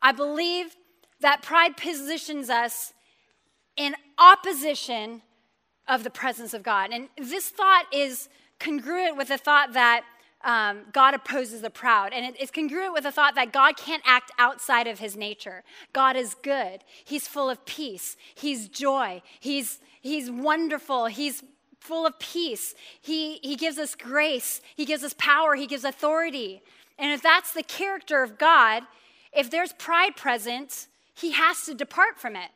I 0.04 0.12
believe 0.12 0.76
that 1.22 1.42
pride 1.42 1.78
positions 1.78 2.50
us 2.50 2.94
in 3.76 3.96
opposition 4.20 5.24
of 5.88 6.04
the 6.04 6.10
presence 6.10 6.54
of 6.54 6.62
God. 6.62 6.92
And 6.92 7.08
this 7.18 7.50
thought 7.50 7.86
is 7.92 8.30
congruent 8.60 9.18
with 9.18 9.30
the 9.30 9.38
thought 9.38 9.74
that 9.74 10.04
um, 10.44 10.82
God 10.92 11.14
opposes 11.14 11.62
the 11.62 11.70
proud. 11.70 12.12
And 12.14 12.26
it, 12.26 12.36
it's 12.40 12.52
congruent 12.52 12.94
with 12.94 13.04
the 13.04 13.12
thought 13.12 13.36
that 13.36 13.54
God 13.54 13.78
can't 13.78 14.04
act 14.06 14.32
outside 14.38 14.88
of 14.88 15.00
his 15.00 15.16
nature. 15.16 15.64
God 15.94 16.16
is 16.16 16.36
good, 16.44 16.84
he's 17.06 17.28
full 17.28 17.50
of 17.50 17.66
peace, 17.66 18.18
he's 18.36 18.68
joy, 18.68 19.22
he's, 19.40 19.80
he's 20.02 20.30
wonderful, 20.30 21.06
he's 21.06 21.44
full 21.80 22.06
of 22.06 22.18
peace. 22.18 22.76
He, 23.02 23.40
he 23.44 23.58
gives 23.58 23.78
us 23.78 23.94
grace. 23.94 24.62
He 24.76 24.86
gives 24.86 25.04
us 25.04 25.14
power. 25.18 25.56
He 25.56 25.68
gives 25.68 25.84
authority. 25.84 26.62
And 26.98 27.12
if 27.12 27.22
that's 27.22 27.54
the 27.54 27.62
character 27.62 28.24
of 28.24 28.38
God, 28.38 28.84
if 29.36 29.50
there's 29.50 29.74
pride 29.74 30.16
present, 30.16 30.88
he 31.16 31.32
has 31.32 31.66
to 31.66 31.74
depart 31.74 32.20
from 32.20 32.36
it. 32.36 32.50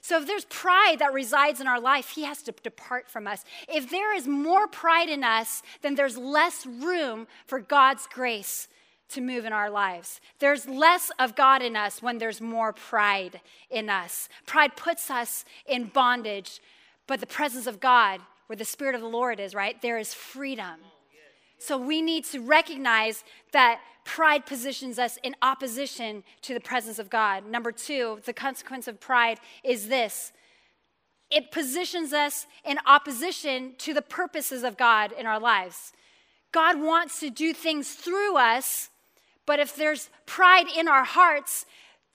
So 0.00 0.18
if 0.18 0.26
there's 0.26 0.44
pride 0.46 0.96
that 0.98 1.12
resides 1.12 1.60
in 1.60 1.68
our 1.68 1.80
life, 1.80 2.10
he 2.10 2.24
has 2.24 2.42
to 2.42 2.52
depart 2.62 3.08
from 3.08 3.28
us. 3.28 3.44
If 3.68 3.88
there 3.88 4.14
is 4.14 4.26
more 4.26 4.66
pride 4.66 5.08
in 5.08 5.22
us, 5.22 5.62
then 5.80 5.94
there's 5.94 6.18
less 6.18 6.66
room 6.66 7.28
for 7.46 7.60
God's 7.60 8.08
grace 8.12 8.66
to 9.10 9.20
move 9.20 9.44
in 9.44 9.52
our 9.52 9.70
lives. 9.70 10.20
There's 10.40 10.66
less 10.66 11.12
of 11.20 11.36
God 11.36 11.62
in 11.62 11.76
us 11.76 12.02
when 12.02 12.18
there's 12.18 12.40
more 12.40 12.72
pride 12.72 13.40
in 13.70 13.88
us. 13.88 14.28
Pride 14.44 14.74
puts 14.74 15.08
us 15.08 15.44
in 15.66 15.84
bondage, 15.84 16.60
but 17.06 17.20
the 17.20 17.26
presence 17.26 17.68
of 17.68 17.78
God, 17.78 18.20
where 18.48 18.56
the 18.56 18.64
Spirit 18.64 18.96
of 18.96 19.02
the 19.02 19.06
Lord 19.06 19.38
is, 19.38 19.54
right, 19.54 19.80
there 19.82 19.98
is 19.98 20.14
freedom. 20.14 20.80
So 21.62 21.78
we 21.78 22.02
need 22.02 22.24
to 22.26 22.40
recognize 22.40 23.22
that 23.52 23.80
pride 24.04 24.46
positions 24.46 24.98
us 24.98 25.16
in 25.22 25.36
opposition 25.42 26.24
to 26.42 26.54
the 26.54 26.60
presence 26.60 26.98
of 26.98 27.08
God. 27.08 27.46
Number 27.46 27.70
two, 27.70 28.20
the 28.24 28.32
consequence 28.32 28.88
of 28.88 28.98
pride 28.98 29.38
is 29.62 29.88
this 29.88 30.32
it 31.30 31.50
positions 31.50 32.12
us 32.12 32.46
in 32.62 32.78
opposition 32.84 33.72
to 33.78 33.94
the 33.94 34.02
purposes 34.02 34.64
of 34.64 34.76
God 34.76 35.12
in 35.12 35.24
our 35.24 35.40
lives. 35.40 35.92
God 36.52 36.78
wants 36.78 37.20
to 37.20 37.30
do 37.30 37.54
things 37.54 37.94
through 37.94 38.36
us, 38.36 38.90
but 39.46 39.58
if 39.58 39.74
there's 39.74 40.10
pride 40.26 40.66
in 40.76 40.88
our 40.88 41.04
hearts, 41.04 41.64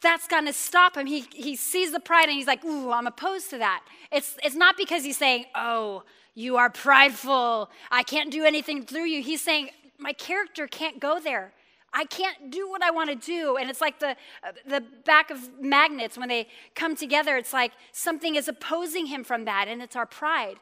that's 0.01 0.27
going 0.27 0.45
to 0.45 0.53
stop 0.53 0.95
him. 0.95 1.07
He, 1.07 1.25
he 1.33 1.55
sees 1.55 1.91
the 1.91 1.99
pride 1.99 2.25
and 2.25 2.33
he's 2.33 2.45
like, 2.45 2.63
Ooh, 2.63 2.91
I'm 2.91 3.07
opposed 3.07 3.49
to 3.51 3.57
that. 3.57 3.83
It's, 4.11 4.37
it's 4.43 4.55
not 4.55 4.77
because 4.77 5.03
he's 5.03 5.17
saying, 5.17 5.45
Oh, 5.55 6.03
you 6.37 6.55
are 6.57 6.69
prideful. 6.69 7.71
I 7.89 8.03
can't 8.03 8.31
do 8.31 8.45
anything 8.45 8.85
through 8.85 9.05
you. 9.05 9.23
He's 9.23 9.41
saying, 9.41 9.71
My 9.97 10.13
character 10.13 10.67
can't 10.67 10.99
go 10.99 11.19
there. 11.19 11.51
I 11.91 12.05
can't 12.05 12.51
do 12.51 12.69
what 12.69 12.83
I 12.83 12.91
want 12.91 13.09
to 13.09 13.15
do. 13.15 13.57
And 13.57 13.71
it's 13.71 13.81
like 13.81 13.99
the, 13.99 14.11
uh, 14.43 14.51
the 14.67 14.83
back 15.03 15.31
of 15.31 15.59
magnets 15.59 16.15
when 16.15 16.29
they 16.29 16.47
come 16.75 16.95
together, 16.95 17.37
it's 17.37 17.53
like 17.53 17.71
something 17.91 18.35
is 18.35 18.47
opposing 18.47 19.07
him 19.07 19.23
from 19.23 19.45
that, 19.45 19.67
and 19.67 19.81
it's 19.81 19.95
our 19.95 20.05
pride. 20.05 20.57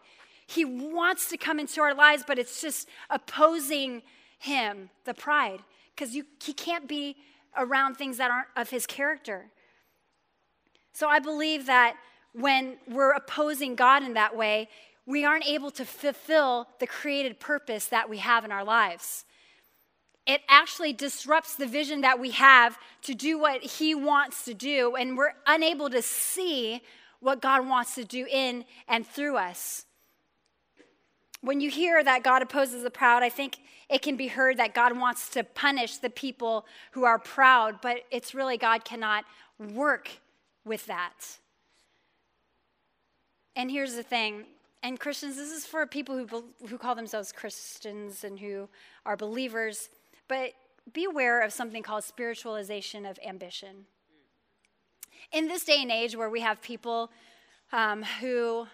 He 0.47 0.63
wants 0.63 1.27
to 1.27 1.35
come 1.35 1.59
into 1.59 1.81
our 1.81 1.93
lives, 1.93 2.23
but 2.25 2.39
it's 2.39 2.61
just 2.61 2.87
opposing 3.09 4.01
him, 4.39 4.89
the 5.03 5.13
pride, 5.13 5.59
because 5.93 6.13
he 6.13 6.53
can't 6.53 6.87
be 6.87 7.17
around 7.57 7.95
things 7.95 8.15
that 8.15 8.31
aren't 8.31 8.47
of 8.55 8.69
his 8.69 8.85
character. 8.85 9.47
So 10.93 11.09
I 11.09 11.19
believe 11.19 11.65
that 11.65 11.97
when 12.31 12.77
we're 12.87 13.11
opposing 13.11 13.75
God 13.75 14.03
in 14.03 14.13
that 14.13 14.37
way, 14.37 14.69
we 15.05 15.23
aren't 15.23 15.47
able 15.47 15.71
to 15.71 15.85
fulfill 15.85 16.67
the 16.79 16.87
created 16.87 17.39
purpose 17.39 17.85
that 17.87 18.09
we 18.09 18.17
have 18.17 18.43
in 18.43 18.51
our 18.51 18.63
lives. 18.63 19.25
It 20.25 20.41
actually 20.49 20.93
disrupts 20.93 21.55
the 21.55 21.67
vision 21.67 22.01
that 22.01 22.19
we 22.19 22.31
have 22.31 22.77
to 23.03 23.13
do 23.13 23.37
what 23.37 23.63
He 23.63 23.93
wants 23.93 24.45
to 24.45 24.53
do, 24.53 24.95
and 24.95 25.15
we're 25.15 25.33
unable 25.45 25.89
to 25.91 26.01
see 26.01 26.81
what 27.19 27.41
God 27.41 27.67
wants 27.67 27.95
to 27.95 28.03
do 28.03 28.25
in 28.29 28.65
and 28.87 29.05
through 29.05 29.37
us. 29.37 29.85
When 31.41 31.61
you 31.61 31.69
hear 31.69 32.03
that 32.03 32.23
God 32.23 32.41
opposes 32.41 32.81
the 32.81 32.89
proud, 32.89 33.21
I 33.21 33.29
think 33.29 33.57
it 33.87 34.01
can 34.01 34.15
be 34.15 34.27
heard 34.27 34.57
that 34.57 34.73
God 34.73 34.97
wants 34.97 35.29
to 35.29 35.43
punish 35.43 35.97
the 35.97 36.09
people 36.09 36.65
who 36.91 37.03
are 37.03 37.19
proud, 37.19 37.81
but 37.81 37.97
it's 38.09 38.33
really 38.33 38.57
God 38.57 38.83
cannot 38.83 39.25
work 39.59 40.09
with 40.63 40.87
that. 40.87 41.37
And 43.55 43.69
here's 43.69 43.95
the 43.95 44.03
thing 44.03 44.45
and 44.83 44.99
Christians, 44.99 45.35
this 45.35 45.51
is 45.51 45.65
for 45.65 45.85
people 45.85 46.15
who, 46.17 46.45
who 46.67 46.77
call 46.77 46.95
themselves 46.95 47.31
Christians 47.31 48.23
and 48.23 48.39
who 48.39 48.69
are 49.05 49.17
believers, 49.17 49.89
but 50.27 50.51
be 50.93 51.05
aware 51.05 51.41
of 51.41 51.51
something 51.51 51.81
called 51.81 52.03
spiritualization 52.03 53.09
of 53.09 53.19
ambition. 53.25 53.85
In 55.31 55.47
this 55.47 55.65
day 55.65 55.81
and 55.81 55.91
age 55.91 56.15
where 56.15 56.29
we 56.29 56.41
have 56.41 56.61
people 56.61 57.11
um, 57.71 58.03
who, 58.21 58.67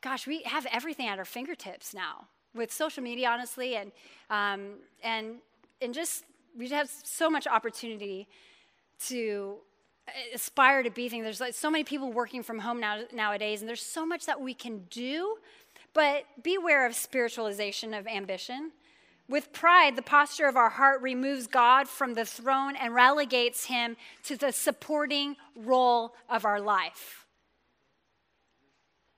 gosh, 0.00 0.26
we 0.26 0.42
have 0.44 0.66
everything 0.72 1.06
at 1.08 1.18
our 1.18 1.24
fingertips 1.24 1.92
now 1.92 2.28
with 2.54 2.72
social 2.72 3.02
media, 3.02 3.28
honestly, 3.28 3.76
and, 3.76 3.92
um, 4.30 4.76
and, 5.02 5.36
and 5.82 5.92
just 5.92 6.24
we 6.56 6.68
have 6.70 6.88
so 6.88 7.28
much 7.28 7.46
opportunity 7.46 8.26
to 9.06 9.58
aspire 10.34 10.82
to 10.82 10.90
be 10.90 11.08
things. 11.08 11.24
There's 11.24 11.40
like 11.40 11.54
so 11.54 11.70
many 11.70 11.84
people 11.84 12.12
working 12.12 12.42
from 12.42 12.58
home 12.58 12.80
now, 12.80 13.02
nowadays, 13.12 13.60
and 13.60 13.68
there's 13.68 13.82
so 13.82 14.04
much 14.04 14.26
that 14.26 14.40
we 14.40 14.54
can 14.54 14.84
do, 14.90 15.36
but 15.94 16.24
beware 16.42 16.86
of 16.86 16.94
spiritualization 16.94 17.98
of 17.98 18.06
ambition. 18.06 18.72
With 19.28 19.52
pride, 19.52 19.94
the 19.94 20.02
posture 20.02 20.46
of 20.46 20.56
our 20.56 20.70
heart 20.70 21.02
removes 21.02 21.46
God 21.46 21.86
from 21.86 22.14
the 22.14 22.24
throne 22.24 22.76
and 22.76 22.94
relegates 22.94 23.66
him 23.66 23.96
to 24.24 24.36
the 24.36 24.52
supporting 24.52 25.36
role 25.54 26.14
of 26.30 26.46
our 26.46 26.60
life. 26.60 27.26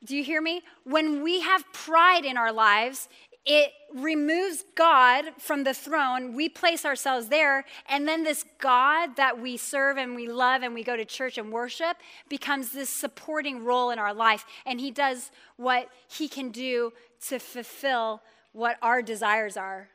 Do 0.03 0.17
you 0.17 0.25
hear 0.25 0.41
me? 0.41 0.63
When 0.85 1.23
we 1.23 1.41
have 1.41 1.65
pride 1.73 2.25
in 2.25 2.37
our 2.37 2.53
lives, 2.53 3.09
it 3.47 3.73
removes 3.95 4.65
God 4.75 5.25
from 5.39 5.65
the 5.65 5.75
throne. 5.75 6.35
We 6.35 6.49
place 6.49 6.85
ourselves 6.85 7.29
there, 7.29 7.65
and 7.89 8.07
then 8.07 8.23
this 8.23 8.45
God 8.59 9.17
that 9.17 9.41
we 9.41 9.57
serve 9.57 9.97
and 9.97 10.15
we 10.15 10.29
love 10.29 10.63
and 10.63 10.75
we 10.75 10.85
go 10.85 10.97
to 10.97 11.05
church 11.05 11.39
and 11.39 11.51
worship 11.51 11.97
becomes 12.29 12.71
this 12.71 12.91
supporting 12.91 13.65
role 13.65 13.91
in 13.91 13.99
our 13.99 14.15
life. 14.15 14.45
And 14.67 14.81
He 14.81 14.91
does 14.91 15.31
what 15.57 15.89
He 16.09 16.29
can 16.29 16.51
do 16.51 16.93
to 17.29 17.39
fulfill 17.39 18.23
what 18.53 18.77
our 18.83 19.01
desires 19.01 19.57
are. 19.57 19.89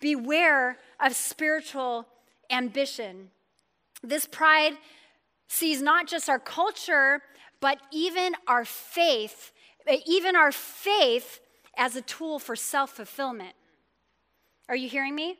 Beware 0.00 0.78
of 1.00 1.14
spiritual 1.14 2.06
ambition. 2.50 3.30
This 4.02 4.26
pride 4.26 4.76
sees 5.48 5.80
not 5.80 6.06
just 6.06 6.28
our 6.28 6.38
culture, 6.38 7.22
but 7.60 7.78
even 7.90 8.34
our 8.46 8.64
faith. 8.64 9.52
Even 10.06 10.36
our 10.36 10.52
faith 10.52 11.40
as 11.76 11.96
a 11.96 12.02
tool 12.02 12.38
for 12.38 12.56
self 12.56 12.90
fulfillment. 12.90 13.54
Are 14.68 14.76
you 14.76 14.88
hearing 14.88 15.14
me? 15.14 15.36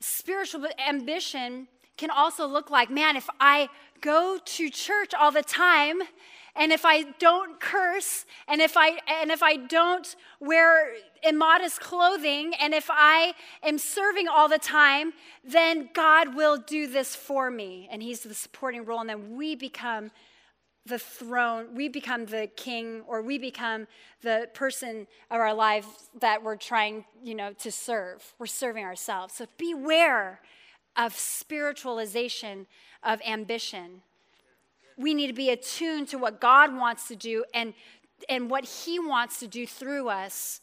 Spiritual 0.00 0.66
ambition 0.88 1.68
can 1.96 2.10
also 2.10 2.46
look 2.46 2.70
like 2.70 2.90
man, 2.90 3.16
if 3.16 3.28
I 3.38 3.68
go 4.00 4.38
to 4.42 4.70
church 4.70 5.12
all 5.12 5.30
the 5.30 5.42
time, 5.42 6.00
and 6.56 6.72
if 6.72 6.84
I 6.84 7.02
don't 7.18 7.60
curse, 7.60 8.24
and 8.48 8.60
if 8.60 8.76
I 8.76 8.98
and 9.06 9.30
if 9.30 9.42
I 9.42 9.56
don't 9.56 10.16
wear 10.40 10.94
immodest 11.22 11.80
clothing, 11.80 12.54
and 12.60 12.74
if 12.74 12.88
I 12.90 13.34
am 13.62 13.78
serving 13.78 14.28
all 14.28 14.48
the 14.48 14.58
time, 14.58 15.12
then 15.44 15.90
God 15.94 16.34
will 16.34 16.56
do 16.56 16.86
this 16.86 17.14
for 17.14 17.50
me. 17.50 17.88
And 17.92 18.02
He's 18.02 18.20
the 18.20 18.34
supporting 18.34 18.84
role, 18.84 19.00
and 19.00 19.08
then 19.08 19.36
we 19.36 19.54
become 19.54 20.10
the 20.86 20.98
throne, 20.98 21.74
we 21.74 21.88
become 21.88 22.26
the 22.26 22.48
king 22.56 23.02
or 23.06 23.22
we 23.22 23.38
become 23.38 23.86
the 24.22 24.48
person 24.54 25.06
of 25.30 25.40
our 25.40 25.54
life 25.54 25.86
that 26.20 26.42
we're 26.42 26.56
trying, 26.56 27.04
you 27.22 27.34
know, 27.34 27.52
to 27.54 27.70
serve. 27.70 28.34
We're 28.38 28.46
serving 28.46 28.84
ourselves. 28.84 29.34
So 29.34 29.46
beware 29.58 30.40
of 30.96 31.14
spiritualization 31.14 32.66
of 33.02 33.20
ambition. 33.26 34.02
We 34.96 35.14
need 35.14 35.28
to 35.28 35.32
be 35.32 35.50
attuned 35.50 36.08
to 36.08 36.18
what 36.18 36.40
God 36.40 36.74
wants 36.74 37.08
to 37.08 37.16
do 37.16 37.44
and, 37.54 37.74
and 38.28 38.50
what 38.50 38.64
He 38.64 38.98
wants 38.98 39.38
to 39.40 39.46
do 39.46 39.66
through 39.66 40.08
us. 40.08 40.60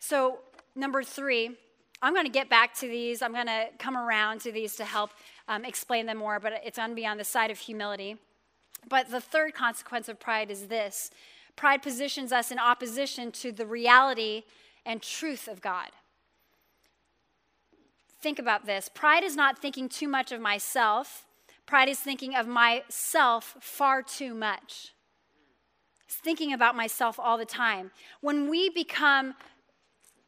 So, 0.00 0.40
number 0.74 1.02
three, 1.02 1.56
I'm 2.02 2.12
going 2.12 2.26
to 2.26 2.32
get 2.32 2.50
back 2.50 2.74
to 2.74 2.88
these. 2.88 3.22
I'm 3.22 3.32
going 3.32 3.46
to 3.46 3.68
come 3.78 3.96
around 3.96 4.42
to 4.42 4.52
these 4.52 4.76
to 4.76 4.84
help 4.84 5.10
um, 5.48 5.64
explain 5.64 6.04
them 6.04 6.18
more, 6.18 6.38
but 6.38 6.60
it's 6.64 6.76
going 6.76 6.90
to 6.90 6.94
be 6.94 7.06
on 7.06 7.16
the 7.16 7.24
side 7.24 7.50
of 7.50 7.58
humility. 7.58 8.18
But 8.88 9.10
the 9.10 9.20
third 9.20 9.54
consequence 9.54 10.08
of 10.08 10.20
pride 10.20 10.50
is 10.50 10.66
this 10.66 11.10
pride 11.56 11.82
positions 11.82 12.32
us 12.32 12.50
in 12.50 12.58
opposition 12.58 13.30
to 13.30 13.52
the 13.52 13.66
reality 13.66 14.42
and 14.84 15.00
truth 15.00 15.48
of 15.48 15.60
God. 15.60 15.90
Think 18.20 18.38
about 18.38 18.66
this 18.66 18.88
pride 18.88 19.24
is 19.24 19.36
not 19.36 19.58
thinking 19.58 19.88
too 19.88 20.08
much 20.08 20.32
of 20.32 20.40
myself, 20.40 21.26
pride 21.66 21.88
is 21.88 22.00
thinking 22.00 22.34
of 22.34 22.46
myself 22.46 23.56
far 23.60 24.02
too 24.02 24.34
much. 24.34 24.94
It's 26.06 26.16
thinking 26.16 26.52
about 26.52 26.76
myself 26.76 27.18
all 27.18 27.38
the 27.38 27.44
time. 27.44 27.90
When 28.20 28.48
we 28.48 28.68
become 28.68 29.34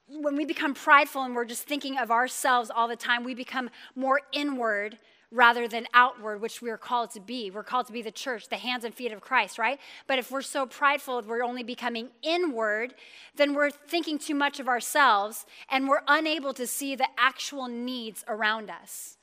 when 0.08 0.36
we 0.36 0.44
become 0.44 0.72
prideful 0.72 1.22
and 1.22 1.34
we're 1.34 1.44
just 1.44 1.64
thinking 1.64 1.98
of 1.98 2.12
ourselves 2.12 2.70
all 2.70 2.86
the 2.86 2.96
time, 2.96 3.24
we 3.24 3.34
become 3.34 3.70
more 3.96 4.20
inward 4.32 4.98
rather 5.32 5.66
than 5.66 5.86
outward, 5.92 6.40
which 6.40 6.62
we're 6.62 6.78
called 6.78 7.10
to 7.10 7.20
be. 7.20 7.50
We're 7.50 7.64
called 7.64 7.86
to 7.86 7.92
be 7.92 8.02
the 8.02 8.10
church, 8.10 8.48
the 8.48 8.56
hands 8.56 8.84
and 8.84 8.94
feet 8.94 9.12
of 9.12 9.20
Christ, 9.20 9.58
right? 9.58 9.80
But 10.06 10.18
if 10.18 10.30
we're 10.30 10.42
so 10.42 10.66
prideful, 10.66 11.22
we're 11.22 11.42
only 11.42 11.62
becoming 11.62 12.10
inward, 12.22 12.94
then 13.36 13.54
we're 13.54 13.70
thinking 13.70 14.18
too 14.18 14.34
much 14.34 14.60
of 14.60 14.68
ourselves 14.68 15.46
and 15.70 15.88
we're 15.88 16.02
unable 16.06 16.54
to 16.54 16.66
see 16.66 16.94
the 16.94 17.08
actual 17.18 17.66
needs 17.68 18.24
around 18.28 18.70
us. 18.70 19.16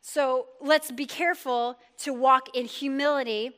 So 0.00 0.46
let's 0.60 0.90
be 0.90 1.06
careful 1.06 1.78
to 1.98 2.12
walk 2.12 2.54
in 2.54 2.66
humility 2.66 3.52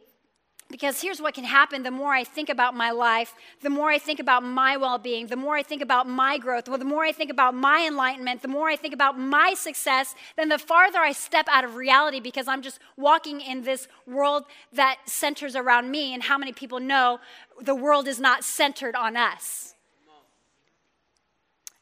Because 0.68 1.00
here's 1.00 1.23
what 1.23 1.35
can 1.35 1.44
happen 1.44 1.85
the 1.85 1.92
more 1.92 2.12
I 2.12 2.25
think 2.25 2.49
about 2.49 2.75
my 2.75 2.90
life, 2.90 3.35
the 3.61 3.70
more 3.70 3.88
I 3.88 3.99
think 3.99 4.18
about 4.18 4.42
my 4.42 4.76
well 4.76 4.99
being, 4.99 5.28
the 5.28 5.37
more 5.37 5.56
I 5.56 5.62
think 5.62 5.80
about 5.80 6.08
my 6.08 6.38
growth, 6.38 6.68
well, 6.68 6.78
the 6.78 6.85
more 6.85 7.04
I 7.04 7.12
think 7.12 7.30
about 7.30 7.54
my 7.54 7.87
enlightenment, 7.87 8.42
the 8.42 8.49
more 8.49 8.68
I 8.68 8.75
think 8.75 8.92
about 8.92 9.18
my 9.18 9.54
success, 9.54 10.16
then 10.37 10.49
the 10.49 10.58
farther 10.58 10.99
I 10.99 11.12
step 11.12 11.46
out 11.49 11.64
of 11.64 11.76
reality 11.76 12.18
because 12.18 12.49
I'm 12.49 12.62
just 12.62 12.80
walking 12.96 13.40
in 13.40 13.62
this 13.62 13.87
world 14.06 14.44
that 14.73 14.99
centers 15.06 15.54
around 15.54 15.90
me. 15.90 16.12
And 16.12 16.25
how 16.25 16.37
many 16.37 16.52
people 16.52 16.80
know 16.80 17.20
the 17.61 17.75
world 17.75 18.08
is 18.08 18.18
not 18.18 18.42
centered 18.42 18.96
on 18.96 19.16
us? 19.16 19.75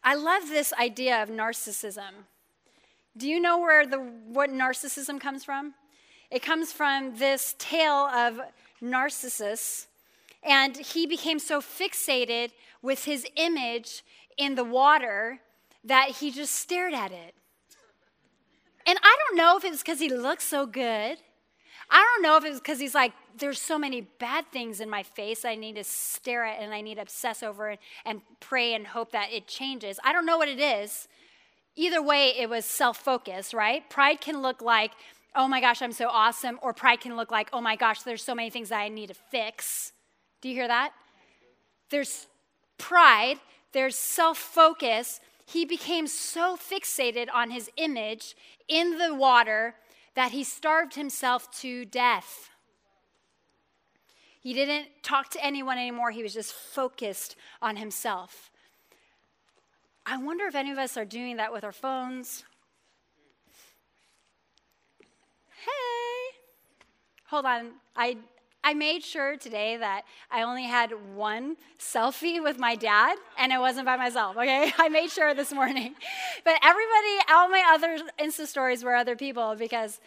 I 0.03 0.15
love 0.15 0.51
this 0.51 0.75
idea 0.75 1.23
of 1.23 1.31
narcissism. 1.31 2.27
Do 3.17 3.27
you 3.27 3.41
know 3.41 3.59
where 3.59 3.87
the, 3.87 3.99
what 3.99 4.51
narcissism 4.51 5.19
comes 5.19 5.43
from? 5.43 5.73
It 6.31 6.43
comes 6.43 6.73
from 6.73 7.17
this 7.17 7.55
tale 7.59 8.09
of 8.13 8.41
Narcissus, 8.85 9.87
and 10.43 10.77
he 10.77 11.07
became 11.07 11.39
so 11.39 11.61
fixated 11.61 12.51
with 12.83 13.05
his 13.05 13.27
image 13.37 14.05
in 14.37 14.55
the 14.55 14.65
water 14.65 15.41
that 15.83 16.11
he 16.11 16.31
just 16.31 16.55
stared 16.55 16.95
at 16.95 17.13
it. 17.13 17.35
And 18.87 18.99
I 19.03 19.17
don't 19.27 19.37
know 19.37 19.57
if 19.57 19.65
it 19.65 19.71
was 19.71 19.81
because 19.81 20.01
he 20.01 20.11
looked 20.11 20.43
so 20.43 20.67
good. 20.67 21.19
I 21.91 22.03
don't 22.15 22.23
know 22.23 22.37
if 22.37 22.45
it 22.45 22.51
was 22.51 22.61
because 22.61 22.79
he's 22.79 22.95
like, 22.95 23.13
there's 23.39 23.61
so 23.61 23.79
many 23.79 24.03
bad 24.03 24.47
things 24.53 24.81
in 24.81 24.89
my 24.89 25.03
face 25.03 25.45
I 25.45 25.55
need 25.55 25.77
to 25.77 25.85
stare 25.85 26.45
at 26.45 26.61
and 26.61 26.73
I 26.73 26.81
need 26.81 26.97
to 26.97 27.03
obsess 27.03 27.43
over 27.43 27.69
and, 27.69 27.79
and 28.05 28.23
pray 28.41 28.75
and 28.75 28.87
hope 28.87 29.13
that 29.13 29.33
it 29.33 29.47
changes. 29.47 29.99
I 30.05 30.13
don't 30.13 30.27
know 30.27 30.39
what 30.39 30.49
it 30.49 30.61
is. 30.61 31.09
Either 31.77 32.01
way, 32.01 32.33
it 32.39 32.49
was 32.49 32.65
self 32.65 32.99
focus, 32.99 33.53
right? 33.53 33.89
Pride 33.91 34.21
can 34.21 34.41
look 34.43 34.63
like 34.63 34.93
oh 35.35 35.49
my 35.49 35.61
gosh, 35.61 35.83
I'm 35.83 35.93
so 35.93 36.09
awesome, 36.09 36.59
or 36.63 36.73
pride 36.73 37.01
can 37.01 37.17
look 37.17 37.31
like, 37.31 37.49
oh 37.53 37.61
my 37.61 37.77
gosh, 37.77 38.03
there's 38.03 38.23
so 38.23 38.35
many 38.35 38.51
things 38.51 38.69
that 38.69 38.81
I 38.81 38.89
need 38.89 39.09
to 39.09 39.15
fix. 39.15 39.93
Do 40.41 40.49
you 40.49 40.55
hear 40.55 40.69
that? 40.69 40.93
There's 41.91 42.27
pride, 42.79 43.39
there's 43.73 43.97
self 43.97 44.39
focus. 44.39 45.21
He 45.47 45.65
became 45.65 46.07
so 46.07 46.57
fixated 46.57 47.29
on 47.33 47.51
his 47.51 47.71
image 47.77 48.35
in 48.69 48.99
the 48.99 49.15
water 49.15 49.75
that 50.15 50.31
he 50.33 50.45
starved 50.45 50.95
himself 50.95 51.51
to 51.61 51.85
death. 51.85 52.51
He 54.41 54.55
didn't 54.55 54.89
talk 55.03 55.31
to 55.31 55.45
anyone 55.45 55.79
anymore, 55.79 56.11
he 56.11 56.23
was 56.23 56.35
just 56.35 56.53
focused 56.53 57.37
on 57.61 57.77
himself. 57.77 58.51
I 60.07 60.19
wonder 60.19 60.47
if 60.47 60.55
any 60.55 60.71
of 60.71 60.79
us 60.79 60.97
are 60.97 61.05
doing 61.05 61.39
that 61.39 61.53
with 61.53 61.65
our 61.65 61.73
phones 61.73 62.45
hey, 65.65 66.39
hold 67.27 67.45
on. 67.45 67.73
I, 67.97 68.19
I 68.63 68.73
made 68.75 69.03
sure 69.03 69.37
today 69.37 69.77
that 69.77 70.03
I 70.31 70.43
only 70.43 70.65
had 70.65 70.93
one 71.15 71.57
selfie 71.79 72.43
with 72.43 72.59
my 72.59 72.75
dad, 72.75 73.17
and 73.39 73.53
it 73.53 73.59
wasn't 73.59 73.87
by 73.87 73.97
myself, 73.97 74.37
okay? 74.37 74.73
I 74.79 74.89
made 74.89 75.11
sure 75.11 75.35
this 75.35 75.53
morning. 75.53 75.95
But 76.45 76.57
everybody, 76.63 77.31
all 77.31 77.49
my 77.49 77.65
other 77.73 77.99
Insta 78.21 78.47
stories 78.47 78.85
were 78.85 78.95
other 78.95 79.17
people 79.17 79.55
because, 79.57 79.99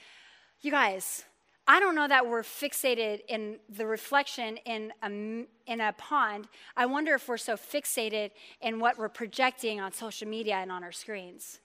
you 0.62 0.70
guys, 0.70 1.24
I 1.68 1.80
don't 1.80 1.96
know 1.96 2.08
that 2.08 2.28
we're 2.28 2.44
fixated 2.44 3.22
in 3.28 3.58
the 3.68 3.86
reflection 3.86 4.58
in 4.66 4.94
a, 5.04 5.10
in 5.10 5.82
a 5.82 5.94
pond. 5.98 6.48
I 6.76 6.86
wonder 6.86 7.16
if 7.16 7.28
we're 7.28 7.38
so 7.38 7.58
fixated 7.58 8.32
in 8.62 8.80
what 8.80 8.98
we're 8.98 9.10
projecting 9.10 9.82
on 9.82 9.92
social 9.94 10.28
media 10.28 10.56
and 10.56 10.72
on 10.72 10.84
our 10.84 10.92
screens. 10.92 11.60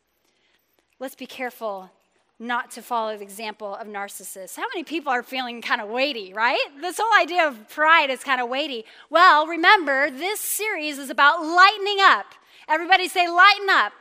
Let's 0.99 1.15
be 1.15 1.27
careful 1.27 1.91
not 2.39 2.71
to 2.73 2.83
follow 2.83 3.17
the 3.17 3.23
example 3.23 3.75
of 3.75 3.87
narcissists. 3.87 4.57
How 4.57 4.65
many 4.75 4.85
people 4.85 5.13
are 5.13 5.23
feeling 5.23 5.63
kind 5.63 5.81
of 5.81 5.89
weighty, 5.89 6.33
right? 6.33 6.59
This 6.81 6.99
whole 7.01 7.21
idea 7.21 7.47
of 7.47 7.69
pride 7.69 8.11
is 8.11 8.25
kind 8.25 8.41
of 8.41 8.49
weighty. 8.49 8.85
Well, 9.11 9.47
remember, 9.47 10.11
this 10.11 10.41
series 10.41 10.99
is 10.99 11.11
about 11.11 11.43
lightening 11.45 11.99
up. 12.01 12.27
Everybody 12.69 13.09
say, 13.09 13.29
lighten 13.29 13.71
up. 13.71 13.93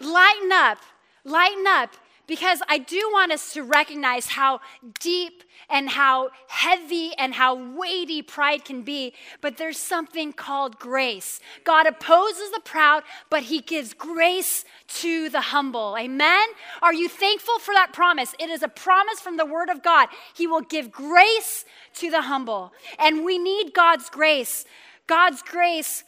Lighten 0.00 0.50
up. 0.52 0.78
Lighten 1.24 1.66
up. 1.66 1.90
Because 2.30 2.62
I 2.68 2.78
do 2.78 3.10
want 3.12 3.32
us 3.32 3.54
to 3.54 3.64
recognize 3.64 4.28
how 4.28 4.60
deep 5.00 5.42
and 5.68 5.90
how 5.90 6.30
heavy 6.46 7.10
and 7.18 7.34
how 7.34 7.56
weighty 7.56 8.22
pride 8.22 8.64
can 8.64 8.82
be, 8.82 9.14
but 9.40 9.56
there's 9.56 9.78
something 9.78 10.32
called 10.32 10.78
grace. 10.78 11.40
God 11.64 11.88
opposes 11.88 12.52
the 12.52 12.60
proud, 12.60 13.02
but 13.30 13.42
He 13.42 13.60
gives 13.60 13.94
grace 13.94 14.64
to 15.00 15.28
the 15.28 15.40
humble. 15.40 15.96
Amen? 15.98 16.48
Are 16.82 16.94
you 16.94 17.08
thankful 17.08 17.58
for 17.58 17.74
that 17.74 17.92
promise? 17.92 18.32
It 18.38 18.48
is 18.48 18.62
a 18.62 18.68
promise 18.68 19.18
from 19.18 19.36
the 19.36 19.44
Word 19.44 19.68
of 19.68 19.82
God. 19.82 20.08
He 20.32 20.46
will 20.46 20.60
give 20.60 20.92
grace 20.92 21.64
to 21.94 22.12
the 22.12 22.22
humble. 22.22 22.72
And 23.00 23.24
we 23.24 23.38
need 23.38 23.74
God's 23.74 24.08
grace. 24.08 24.64
God's 25.08 25.42
grace 25.42 26.04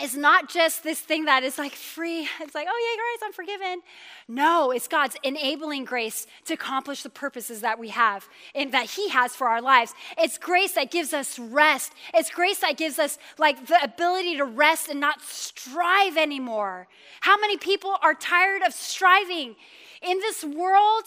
is 0.00 0.16
not 0.16 0.48
just 0.48 0.82
this 0.82 1.00
thing 1.00 1.26
that 1.26 1.42
is 1.42 1.58
like 1.58 1.72
free. 1.72 2.26
It's 2.40 2.54
like, 2.54 2.66
oh, 2.70 2.96
yeah, 2.96 2.96
grace, 2.96 3.22
I'm 3.24 3.32
forgiven. 3.32 3.82
No, 4.26 4.70
it's 4.70 4.88
God's 4.88 5.16
enabling 5.22 5.84
grace 5.84 6.26
to 6.46 6.54
accomplish 6.54 7.02
the 7.02 7.10
purposes 7.10 7.60
that 7.60 7.78
we 7.78 7.90
have 7.90 8.26
and 8.54 8.72
that 8.72 8.90
He 8.90 9.10
has 9.10 9.36
for 9.36 9.48
our 9.48 9.60
lives. 9.60 9.92
It's 10.16 10.38
grace 10.38 10.72
that 10.72 10.90
gives 10.90 11.12
us 11.12 11.38
rest. 11.38 11.92
It's 12.14 12.30
grace 12.30 12.60
that 12.60 12.78
gives 12.78 12.98
us 12.98 13.18
like 13.38 13.66
the 13.66 13.82
ability 13.82 14.38
to 14.38 14.44
rest 14.44 14.88
and 14.88 14.98
not 14.98 15.20
strive 15.20 16.16
anymore. 16.16 16.88
How 17.20 17.38
many 17.38 17.58
people 17.58 17.96
are 18.02 18.14
tired 18.14 18.62
of 18.62 18.72
striving? 18.72 19.56
In 20.02 20.18
this 20.18 20.42
world, 20.42 21.04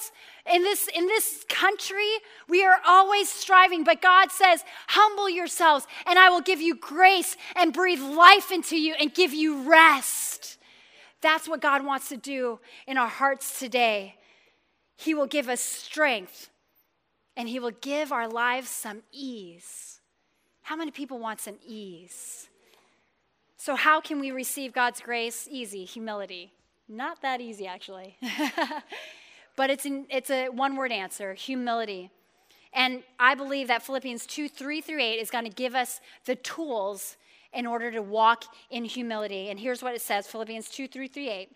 in 0.52 0.62
this, 0.62 0.88
in 0.96 1.08
this 1.08 1.44
country, 1.50 2.10
we 2.48 2.64
are 2.64 2.80
always 2.86 3.30
striving, 3.30 3.84
but 3.84 4.02
God 4.02 4.32
says, 4.32 4.64
Humble 4.90 5.30
yourselves, 5.30 5.88
and 6.06 6.20
I 6.20 6.30
will 6.30 6.42
give 6.42 6.62
you 6.62 6.76
grace 6.76 7.36
and 7.56 7.74
breathe 7.74 8.02
life 8.02 8.52
into 8.52 8.78
you 8.78 8.94
and 9.00 9.14
give 9.14 9.34
you 9.34 9.64
rest. 9.70 10.58
That's 11.22 11.48
what 11.48 11.62
God 11.62 11.84
wants 11.84 12.10
to 12.10 12.18
do 12.18 12.60
in 12.86 12.98
our 12.98 13.08
hearts 13.08 13.60
today. 13.60 14.16
He 14.96 15.14
will 15.14 15.26
give 15.26 15.50
us 15.50 15.62
strength 15.62 16.50
and 17.36 17.50
He 17.50 17.60
will 17.60 17.72
give 17.82 18.12
our 18.12 18.28
lives 18.28 18.70
some 18.70 19.02
ease. 19.12 20.00
How 20.62 20.76
many 20.76 20.92
people 20.92 21.20
want 21.20 21.42
some 21.42 21.56
ease? 21.66 22.48
So, 23.58 23.76
how 23.76 24.00
can 24.00 24.20
we 24.20 24.32
receive 24.32 24.74
God's 24.74 25.02
grace? 25.02 25.48
Easy, 25.50 25.86
humility. 25.86 26.52
Not 26.88 27.24
that 27.24 27.42
easy, 27.42 27.66
actually. 27.66 28.18
but 29.56 29.70
it's, 29.70 29.86
it's 29.86 30.30
a 30.30 30.50
one 30.50 30.76
word 30.76 30.92
answer 30.92 31.34
humility. 31.34 32.12
And 32.74 33.04
I 33.20 33.36
believe 33.36 33.70
that 33.70 33.84
Philippians 33.84 34.26
2 34.26 34.50
3 34.50 34.82
through 34.82 35.02
8 35.02 35.20
is 35.20 35.30
going 35.30 35.46
to 35.46 35.50
give 35.50 35.76
us 35.76 36.02
the 36.26 36.36
tools 36.36 37.16
in 37.54 37.66
order 37.66 37.90
to 37.92 38.02
walk 38.02 38.44
in 38.70 38.84
humility. 38.84 39.50
And 39.50 39.60
here's 39.60 39.82
what 39.82 39.96
it 39.96 40.02
says 40.02 40.28
Philippians 40.28 40.70
2 40.70 40.88
3 40.88 41.08
through 41.08 41.30
8. 41.30 41.50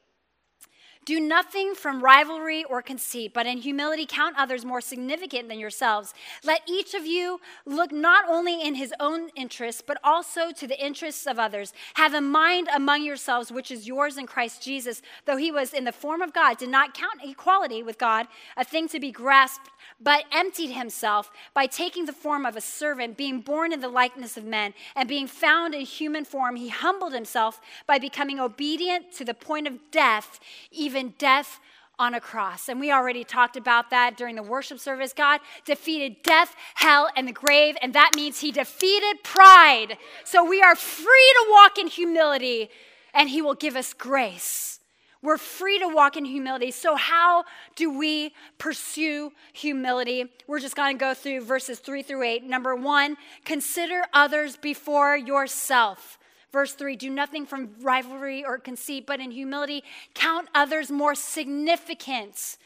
Do 1.10 1.20
nothing 1.20 1.74
from 1.74 2.04
rivalry 2.04 2.64
or 2.66 2.84
conceit, 2.84 3.34
but 3.34 3.48
in 3.48 3.58
humility 3.58 4.06
count 4.06 4.36
others 4.38 4.64
more 4.64 4.80
significant 4.80 5.50
than 5.50 5.58
yourselves. 5.58 6.14
Let 6.44 6.62
each 6.68 6.94
of 6.94 7.08
you 7.08 7.42
look 7.66 7.92
not 7.92 8.26
only 8.30 8.62
in 8.62 8.76
his 8.76 8.94
own 9.00 9.30
interests, 9.30 9.82
but 9.82 9.98
also 10.04 10.52
to 10.52 10.68
the 10.68 10.80
interests 10.80 11.26
of 11.26 11.40
others. 11.40 11.74
Have 11.96 12.14
a 12.14 12.22
mind 12.22 12.70
among 12.72 13.04
yourselves 13.04 13.52
which 13.52 13.72
is 13.72 13.88
yours 13.88 14.20
in 14.20 14.28
Christ 14.28 14.62
Jesus, 14.62 15.02
though 15.26 15.38
he 15.38 15.52
was 15.52 15.74
in 15.74 15.84
the 15.84 15.92
form 15.92 16.22
of 16.22 16.32
God, 16.32 16.60
did 16.60 16.70
not 16.70 16.94
count 16.94 17.24
equality 17.24 17.82
with 17.82 17.98
God 17.98 18.28
a 18.56 18.64
thing 18.64 18.88
to 18.90 19.00
be 19.00 19.10
grasped 19.10 19.72
but 20.02 20.26
emptied 20.32 20.72
himself 20.72 21.32
by 21.54 21.66
taking 21.66 22.06
the 22.06 22.14
form 22.14 22.46
of 22.46 22.56
a 22.56 22.62
servant, 22.62 23.18
being 23.18 23.42
born 23.42 23.74
in 23.74 23.82
the 23.82 23.90
likeness 23.90 24.38
of 24.38 24.46
men, 24.46 24.74
and 24.96 25.10
being 25.10 25.28
found 25.28 25.74
in 25.74 25.82
human 25.82 26.24
form, 26.24 26.56
he 26.56 26.70
humbled 26.70 27.14
himself 27.14 27.60
by 27.86 28.00
becoming 28.00 28.40
obedient 28.40 29.12
to 29.14 29.26
the 29.26 29.34
point 29.34 29.68
of 29.68 29.80
death, 29.92 30.40
even 30.72 30.99
death 31.18 31.60
on 31.98 32.14
a 32.14 32.22
cross. 32.22 32.70
And 32.70 32.80
we 32.80 32.92
already 32.92 33.24
talked 33.24 33.58
about 33.58 33.90
that 33.90 34.18
during 34.18 34.36
the 34.36 34.44
worship 34.44 34.80
service. 34.80 35.14
God 35.14 35.42
defeated 35.66 36.24
death, 36.24 36.56
hell, 36.76 37.10
and 37.16 37.28
the 37.28 37.34
grave, 37.34 37.76
and 37.82 37.94
that 37.94 38.12
means 38.16 38.40
he 38.40 38.52
defeated 38.52 39.24
pride. 39.24 39.98
So 40.24 40.44
we 40.44 40.62
are 40.62 40.76
free 40.76 41.34
to 41.36 41.52
walk 41.52 41.78
in 41.78 41.88
humility, 41.88 42.70
and 43.14 43.30
he 43.30 43.42
will 43.42 43.56
give 43.56 43.76
us 43.76 43.94
grace. 43.94 44.80
We're 45.22 45.38
free 45.38 45.80
to 45.80 45.88
walk 45.88 46.16
in 46.16 46.24
humility. 46.24 46.72
So, 46.72 46.96
how 46.96 47.44
do 47.76 47.98
we 47.98 48.34
pursue 48.58 49.34
humility? 49.52 50.26
We're 50.48 50.62
just 50.62 50.78
going 50.78 50.98
to 50.98 51.00
go 51.00 51.14
through 51.14 51.42
verses 51.42 51.80
three 51.80 52.04
through 52.04 52.24
eight. 52.24 52.46
Number 52.46 52.74
one, 52.74 53.18
consider 53.44 54.04
others 54.14 54.56
before 54.56 55.18
yourself. 55.18 56.19
Verse 56.52 56.74
3 56.74 56.96
Do 56.96 57.10
nothing 57.10 57.46
from 57.46 57.72
rivalry 57.82 58.44
or 58.44 58.58
conceit, 58.58 59.06
but 59.06 59.20
in 59.20 59.32
humility 59.32 59.84
count 60.14 60.48
others 60.54 60.92
more 60.92 61.16
significant 61.16 62.58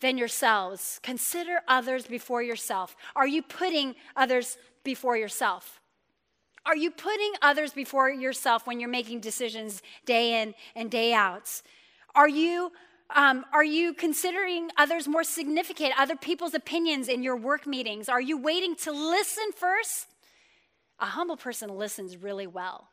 than 0.00 0.18
yourselves. 0.18 1.00
Consider 1.02 1.60
others 1.66 2.06
before 2.06 2.42
yourself. 2.42 2.96
Are 3.14 3.26
you 3.26 3.42
putting 3.42 3.94
others 4.14 4.58
before 4.84 5.16
yourself? 5.16 5.80
Are 6.64 6.76
you 6.76 6.90
putting 6.90 7.32
others 7.42 7.72
before 7.72 8.10
yourself 8.10 8.66
when 8.66 8.80
you're 8.80 8.90
making 8.90 9.20
decisions 9.20 9.82
day 10.04 10.42
in 10.42 10.54
and 10.74 10.90
day 10.90 11.12
out? 11.12 11.62
Are 12.14 12.28
you 12.28 12.72
um, 13.14 13.44
are 13.52 13.64
you 13.64 13.94
considering 13.94 14.70
others 14.76 15.06
more 15.06 15.22
significant, 15.22 15.92
other 15.96 16.16
people's 16.16 16.54
opinions 16.54 17.08
in 17.08 17.22
your 17.22 17.36
work 17.36 17.64
meetings? 17.64 18.08
Are 18.08 18.20
you 18.20 18.36
waiting 18.36 18.74
to 18.76 18.90
listen 18.90 19.52
first? 19.54 20.08
A 20.98 21.06
humble 21.06 21.36
person 21.36 21.70
listens 21.70 22.16
really 22.16 22.48
well. 22.48 22.88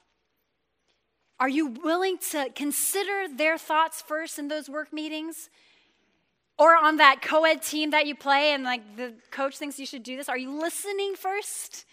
Are 1.44 1.50
you 1.50 1.68
willing 1.68 2.20
to 2.32 2.50
consider 2.56 3.28
their 3.28 3.58
thoughts 3.58 4.02
first 4.02 4.40
in 4.40 4.48
those 4.48 4.70
work 4.70 4.94
meetings? 4.94 5.50
Or 6.58 6.78
on 6.78 6.96
that 6.98 7.22
co 7.22 7.44
ed 7.44 7.62
team 7.62 7.90
that 7.90 8.08
you 8.08 8.16
play 8.16 8.54
and 8.54 8.64
like 8.64 8.96
the 8.96 9.14
coach 9.30 9.58
thinks 9.58 9.78
you 9.78 9.86
should 9.86 10.04
do 10.04 10.16
this? 10.16 10.30
Are 10.30 10.38
you 10.38 10.58
listening 10.58 11.16
first? 11.16 11.84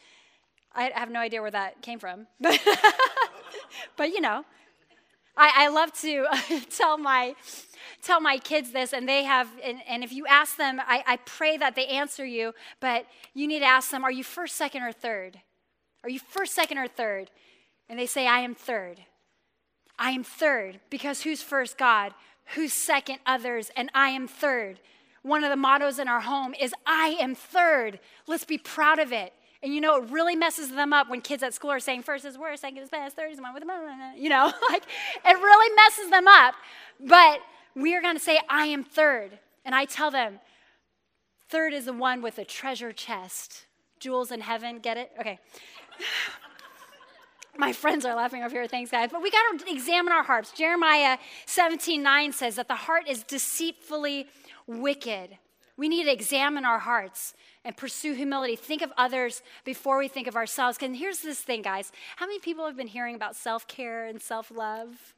I 0.73 0.93
have 0.95 1.11
no 1.11 1.19
idea 1.19 1.43
where 1.43 1.51
that 1.51 1.83
came 1.83 1.99
from. 1.99 2.29
but 3.97 4.11
you 4.11 4.21
know, 4.21 4.45
I, 5.37 5.65
I 5.65 5.69
love 5.71 5.93
to 5.95 6.27
tell 6.71 6.97
my 6.97 7.35
tell 8.03 8.21
my 8.21 8.39
kids 8.39 8.71
this, 8.71 8.93
and 8.93 9.09
they 9.09 9.25
have, 9.25 9.49
and, 9.65 9.81
and 9.89 10.05
if 10.05 10.13
you 10.13 10.27
ask 10.29 10.59
them, 10.59 10.79
I, 10.79 11.03
I 11.05 11.17
pray 11.27 11.57
that 11.57 11.75
they 11.75 11.89
answer 11.89 12.25
you, 12.25 12.55
but 12.79 13.05
you 13.35 13.49
need 13.49 13.59
to 13.59 13.67
ask 13.67 13.91
them, 13.91 14.05
are 14.05 14.13
you 14.13 14.23
first, 14.23 14.55
second, 14.55 14.85
or 14.85 14.93
third? 14.93 15.41
Are 16.05 16.09
you 16.09 16.21
first, 16.21 16.55
second, 16.55 16.79
or 16.79 16.87
third? 16.87 17.33
And 17.89 17.99
they 17.99 18.07
say, 18.07 18.29
I 18.29 18.39
am 18.41 18.55
third. 18.55 19.01
I 20.01 20.13
am 20.13 20.25
third 20.25 20.81
because 20.89 21.23
who's 21.23 21.43
first? 21.43 21.77
God. 21.77 22.15
Who's 22.55 22.73
second? 22.73 23.19
Others. 23.27 23.71
And 23.77 23.91
I 23.95 24.09
am 24.09 24.27
third. 24.27 24.81
One 25.23 25.45
of 25.45 25.51
the 25.51 25.57
mottos 25.57 25.99
in 25.99 26.09
our 26.09 26.21
home 26.21 26.55
is 26.59 26.75
I 26.87 27.19
am 27.21 27.35
third. 27.35 28.01
Let's 28.27 28.45
be 28.45 28.57
proud 28.57 28.99
of 28.99 29.13
it. 29.13 29.35
And 29.63 29.75
you 29.75 29.83
know, 29.83 30.03
it 30.03 30.11
really 30.11 30.35
messes 30.35 30.71
them 30.71 30.95
up 30.95 31.11
when 31.11 31.21
kids 31.21 31.43
at 31.43 31.53
school 31.53 31.71
are 31.71 31.81
saying 31.81 32.03
first 32.03 32.25
is 32.25 32.39
worst, 32.39 32.63
second 32.63 32.79
is 32.79 32.89
best, 32.89 33.15
third 33.15 33.31
is 33.31 33.41
one 33.43 33.53
with 33.53 33.63
the, 33.63 34.13
you 34.17 34.31
know, 34.31 34.51
like 34.71 34.85
it 35.23 35.37
really 35.37 35.77
messes 35.77 36.09
them 36.09 36.27
up. 36.27 36.55
But 36.99 37.41
we 37.77 37.95
are 37.95 38.01
going 38.01 38.17
to 38.17 38.23
say, 38.23 38.41
I 38.49 38.67
am 38.67 38.83
third. 38.83 39.39
And 39.67 39.75
I 39.75 39.85
tell 39.85 40.11
them, 40.11 40.41
third 41.51 41.75
is 41.75 41.85
the 41.85 41.93
one 41.93 42.23
with 42.23 42.39
a 42.39 42.45
treasure 42.47 42.93
chest. 42.93 43.67
Jewels 43.99 44.33
in 44.33 44.41
heaven, 44.41 44.79
get 44.79 44.97
it? 44.97 45.13
Okay. 45.21 45.39
My 47.57 47.73
friends 47.73 48.05
are 48.05 48.15
laughing 48.15 48.43
over 48.43 48.55
here. 48.55 48.67
Thanks, 48.67 48.91
guys. 48.91 49.11
But 49.13 49.23
we 49.23 49.31
got 49.31 49.59
to 49.59 49.71
examine 49.71 50.13
our 50.13 50.23
hearts. 50.23 50.53
Jeremiah 50.53 51.19
17 51.47 52.03
9 52.03 52.33
says 52.33 52.57
that 52.57 52.69
the 52.69 52.75
heart 52.75 53.09
is 53.09 53.23
deceitfully 53.23 54.27
wicked. 54.67 55.39
We 55.77 55.89
need 55.89 56.05
to 56.05 56.13
examine 56.13 56.65
our 56.65 56.79
hearts 56.79 57.35
and 57.65 57.77
pursue 57.77 58.13
humility. 58.13 58.57
Think 58.57 58.83
of 58.83 58.93
others 58.97 59.43
before 59.65 59.99
we 59.99 60.09
think 60.09 60.27
of 60.27 60.37
ourselves. 60.37 60.79
And 60.83 60.97
here's 60.97 61.21
this 61.21 61.41
thing, 61.41 61.63
guys. 61.63 61.91
How 62.17 62.27
many 62.27 62.39
people 62.39 62.67
have 62.67 62.77
been 62.77 62.87
hearing 62.87 63.15
about 63.15 63.35
self 63.35 63.67
care 63.67 64.05
and 64.07 64.21
self 64.21 64.51
love? 64.51 65.15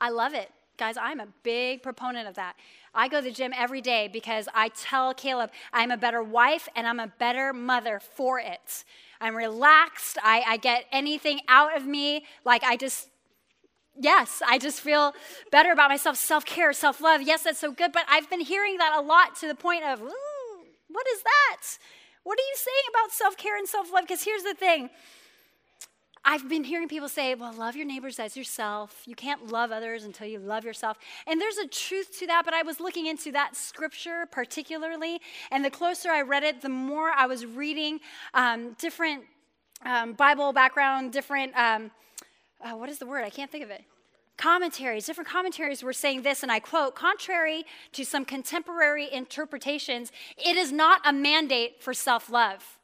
I 0.00 0.10
love 0.10 0.34
it. 0.34 0.50
Guys, 0.78 0.96
I'm 0.96 1.20
a 1.20 1.28
big 1.42 1.82
proponent 1.82 2.28
of 2.28 2.34
that. 2.34 2.54
I 2.94 3.08
go 3.08 3.20
to 3.20 3.24
the 3.24 3.32
gym 3.32 3.52
every 3.56 3.80
day 3.80 4.08
because 4.12 4.46
I 4.54 4.68
tell 4.68 5.14
Caleb 5.14 5.50
I'm 5.72 5.90
a 5.90 5.96
better 5.96 6.22
wife 6.22 6.68
and 6.76 6.86
I'm 6.86 7.00
a 7.00 7.06
better 7.18 7.52
mother 7.52 7.98
for 7.98 8.38
it. 8.38 8.84
I'm 9.20 9.34
relaxed. 9.34 10.18
I, 10.22 10.44
I 10.46 10.56
get 10.56 10.84
anything 10.92 11.40
out 11.48 11.76
of 11.76 11.86
me. 11.86 12.24
Like, 12.44 12.62
I 12.64 12.76
just, 12.76 13.08
yes, 13.98 14.42
I 14.46 14.58
just 14.58 14.80
feel 14.80 15.14
better 15.50 15.72
about 15.72 15.90
myself. 15.90 16.16
Self 16.16 16.44
care, 16.44 16.72
self 16.72 17.00
love. 17.00 17.22
Yes, 17.22 17.44
that's 17.44 17.58
so 17.58 17.72
good. 17.72 17.92
But 17.92 18.04
I've 18.08 18.28
been 18.30 18.40
hearing 18.40 18.78
that 18.78 18.94
a 18.96 19.00
lot 19.00 19.36
to 19.40 19.48
the 19.48 19.54
point 19.54 19.84
of, 19.84 20.00
what 20.00 21.06
is 21.14 21.22
that? 21.22 21.78
What 22.24 22.38
are 22.38 22.42
you 22.42 22.56
saying 22.56 22.84
about 22.90 23.12
self 23.12 23.36
care 23.36 23.56
and 23.56 23.68
self 23.68 23.92
love? 23.92 24.02
Because 24.02 24.24
here's 24.24 24.42
the 24.42 24.54
thing 24.54 24.90
I've 26.28 26.48
been 26.48 26.64
hearing 26.64 26.88
people 26.88 27.08
say, 27.08 27.36
well, 27.36 27.52
love 27.52 27.76
your 27.76 27.86
neighbors 27.86 28.18
as 28.18 28.36
yourself. 28.36 29.02
You 29.06 29.14
can't 29.14 29.46
love 29.52 29.70
others 29.70 30.02
until 30.02 30.26
you 30.26 30.40
love 30.40 30.64
yourself. 30.64 30.98
And 31.24 31.40
there's 31.40 31.56
a 31.56 31.68
truth 31.68 32.18
to 32.18 32.26
that, 32.26 32.44
but 32.44 32.52
I 32.52 32.62
was 32.62 32.80
looking 32.80 33.06
into 33.06 33.30
that 33.30 33.54
scripture 33.54 34.26
particularly. 34.32 35.20
And 35.52 35.64
the 35.64 35.70
closer 35.70 36.10
I 36.10 36.22
read 36.22 36.42
it, 36.42 36.62
the 36.62 36.68
more 36.68 37.12
I 37.12 37.26
was 37.26 37.46
reading 37.46 38.00
um, 38.34 38.72
different 38.72 39.22
um, 39.84 40.14
Bible 40.14 40.52
background, 40.52 41.12
different, 41.12 41.56
um, 41.56 41.92
uh, 42.60 42.72
what 42.72 42.88
is 42.88 42.98
the 42.98 43.06
word? 43.06 43.22
I 43.22 43.30
can't 43.30 43.50
think 43.50 43.62
of 43.62 43.70
it. 43.70 43.84
Commentaries, 44.36 45.06
different 45.06 45.30
commentaries 45.30 45.84
were 45.84 45.92
saying 45.92 46.22
this, 46.22 46.42
and 46.42 46.50
I 46.50 46.58
quote 46.58 46.96
Contrary 46.96 47.64
to 47.92 48.04
some 48.04 48.24
contemporary 48.24 49.10
interpretations, 49.10 50.10
it 50.36 50.56
is 50.56 50.72
not 50.72 51.00
a 51.04 51.12
mandate 51.12 51.82
for 51.82 51.94
self 51.94 52.28
love. 52.28 52.75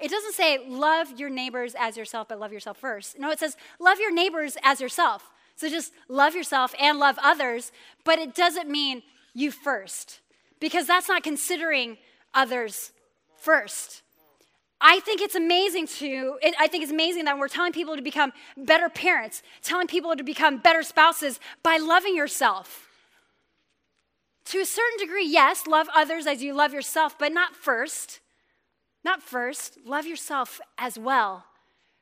It 0.00 0.10
doesn't 0.10 0.34
say 0.34 0.58
love 0.66 1.18
your 1.18 1.30
neighbors 1.30 1.74
as 1.78 1.96
yourself, 1.96 2.28
but 2.28 2.40
love 2.40 2.52
yourself 2.52 2.78
first. 2.78 3.18
No, 3.18 3.30
it 3.30 3.38
says 3.38 3.56
love 3.78 3.98
your 3.98 4.12
neighbors 4.12 4.56
as 4.62 4.80
yourself. 4.80 5.30
So 5.56 5.68
just 5.68 5.92
love 6.08 6.34
yourself 6.34 6.74
and 6.80 6.98
love 6.98 7.18
others, 7.22 7.70
but 8.04 8.18
it 8.18 8.34
doesn't 8.34 8.68
mean 8.68 9.02
you 9.34 9.50
first, 9.50 10.20
because 10.58 10.86
that's 10.86 11.08
not 11.08 11.22
considering 11.22 11.98
others 12.32 12.92
first. 13.36 14.02
I 14.80 15.00
think 15.00 15.20
it's 15.20 15.34
amazing 15.34 15.86
to, 15.98 16.38
I 16.58 16.66
think 16.66 16.82
it's 16.82 16.92
amazing 16.92 17.26
that 17.26 17.38
we're 17.38 17.48
telling 17.48 17.72
people 17.72 17.96
to 17.96 18.02
become 18.02 18.32
better 18.56 18.88
parents, 18.88 19.42
telling 19.62 19.86
people 19.86 20.16
to 20.16 20.22
become 20.24 20.56
better 20.56 20.82
spouses 20.82 21.38
by 21.62 21.76
loving 21.76 22.16
yourself. 22.16 22.88
To 24.46 24.60
a 24.60 24.64
certain 24.64 24.98
degree, 24.98 25.26
yes, 25.26 25.66
love 25.66 25.88
others 25.94 26.26
as 26.26 26.42
you 26.42 26.54
love 26.54 26.72
yourself, 26.72 27.18
but 27.18 27.32
not 27.32 27.54
first. 27.54 28.20
Not 29.04 29.22
first, 29.22 29.78
love 29.84 30.06
yourself 30.06 30.60
as 30.78 30.98
well. 30.98 31.44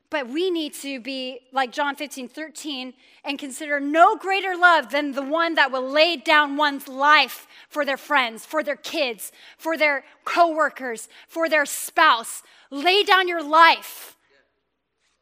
But 0.09 0.27
we 0.27 0.49
need 0.49 0.73
to 0.75 0.99
be 0.99 1.41
like 1.51 1.71
John 1.71 1.95
15, 1.95 2.29
13, 2.29 2.93
and 3.23 3.37
consider 3.37 3.79
no 3.79 4.15
greater 4.15 4.57
love 4.57 4.89
than 4.89 5.11
the 5.11 5.23
one 5.23 5.53
that 5.53 5.71
will 5.71 5.87
lay 5.87 6.17
down 6.17 6.57
one's 6.57 6.87
life 6.87 7.47
for 7.69 7.85
their 7.85 7.97
friends, 7.97 8.43
for 8.43 8.63
their 8.63 8.75
kids, 8.75 9.31
for 9.57 9.77
their 9.77 10.03
coworkers, 10.25 11.09
for 11.27 11.47
their 11.47 11.65
spouse. 11.65 12.41
Lay 12.71 13.03
down 13.03 13.27
your 13.27 13.43
life. 13.43 14.17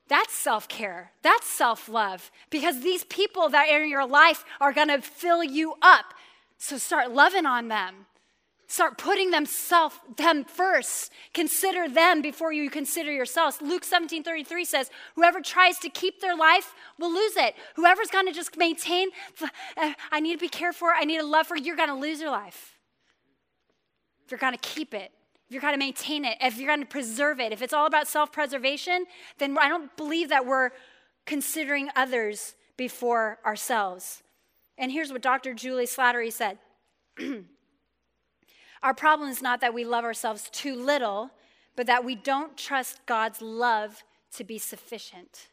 That's 0.07 0.33
self 0.33 0.69
care. 0.69 1.11
That's 1.21 1.47
self 1.47 1.89
love. 1.89 2.31
Because 2.49 2.79
these 2.79 3.03
people 3.03 3.49
that 3.49 3.69
are 3.69 3.83
in 3.83 3.89
your 3.89 4.07
life 4.07 4.45
are 4.61 4.71
going 4.71 4.87
to 4.87 5.01
fill 5.01 5.43
you 5.43 5.75
up. 5.81 6.13
So 6.57 6.77
start 6.77 7.11
loving 7.11 7.45
on 7.45 7.67
them. 7.67 8.05
Start 8.69 8.97
putting 8.97 9.31
them 9.31 9.45
self 9.45 10.01
them 10.17 10.43
first. 10.43 11.13
Consider 11.33 11.87
them 11.87 12.21
before 12.21 12.51
you 12.51 12.69
consider 12.69 13.11
yourselves. 13.13 13.61
Luke 13.61 13.85
17 13.85 14.23
33 14.23 14.65
says, 14.65 14.89
Whoever 15.15 15.39
tries 15.39 15.79
to 15.79 15.89
keep 15.89 16.19
their 16.19 16.35
life 16.35 16.75
will 16.99 17.13
lose 17.13 17.37
it. 17.37 17.55
Whoever's 17.77 18.09
gonna 18.09 18.33
just 18.33 18.57
maintain, 18.57 19.09
uh, 19.41 19.93
I 20.11 20.19
need 20.19 20.33
to 20.33 20.39
be 20.39 20.49
careful, 20.49 20.89
I 20.93 21.05
need 21.05 21.19
to 21.19 21.25
love 21.25 21.47
for, 21.47 21.55
you're 21.55 21.77
gonna 21.77 21.97
lose 21.97 22.19
your 22.19 22.29
life. 22.29 22.77
If 24.25 24.31
you're 24.31 24.37
gonna 24.37 24.57
keep 24.57 24.93
it, 24.93 25.13
if 25.45 25.53
you're 25.53 25.61
gonna 25.61 25.77
maintain 25.77 26.25
it, 26.25 26.37
if 26.41 26.57
you're 26.57 26.67
gonna 26.69 26.85
preserve 26.85 27.39
it, 27.39 27.53
if 27.53 27.61
it's 27.61 27.73
all 27.73 27.85
about 27.85 28.05
self 28.05 28.33
preservation, 28.33 29.05
then 29.37 29.57
I 29.57 29.69
don't 29.69 29.95
believe 29.95 30.27
that 30.27 30.45
we're 30.45 30.71
considering 31.25 31.89
others 31.95 32.55
before 32.75 33.39
ourselves. 33.45 34.23
And 34.77 34.91
here's 34.91 35.13
what 35.13 35.21
Dr. 35.21 35.53
Juli 35.53 35.85
Slattery 35.85 36.33
said. 36.33 36.59
Our 38.83 38.93
problem 38.93 39.29
is 39.29 39.41
not 39.41 39.61
that 39.61 39.73
we 39.73 39.83
love 39.83 40.03
ourselves 40.03 40.49
too 40.51 40.75
little, 40.75 41.31
but 41.75 41.87
that 41.87 42.03
we 42.03 42.15
don't 42.15 42.57
trust 42.57 43.05
God's 43.05 43.41
love 43.41 44.03
to 44.35 44.43
be 44.43 44.57
sufficient. 44.57 45.47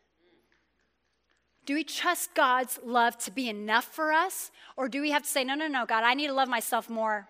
Do 1.67 1.75
we 1.75 1.85
trust 1.85 2.35
God's 2.35 2.79
love 2.85 3.17
to 3.19 3.31
be 3.31 3.49
enough 3.49 3.85
for 3.85 4.13
us? 4.13 4.51
Or 4.77 4.89
do 4.89 5.01
we 5.01 5.11
have 5.11 5.23
to 5.23 5.29
say, 5.29 5.45
no, 5.45 5.55
no, 5.55 5.67
no, 5.67 5.87
God, 5.87 6.05
I 6.05 6.15
need 6.15 6.27
to 6.27 6.35
love 6.35 6.49
myself 6.49 6.91
more? 6.91 7.29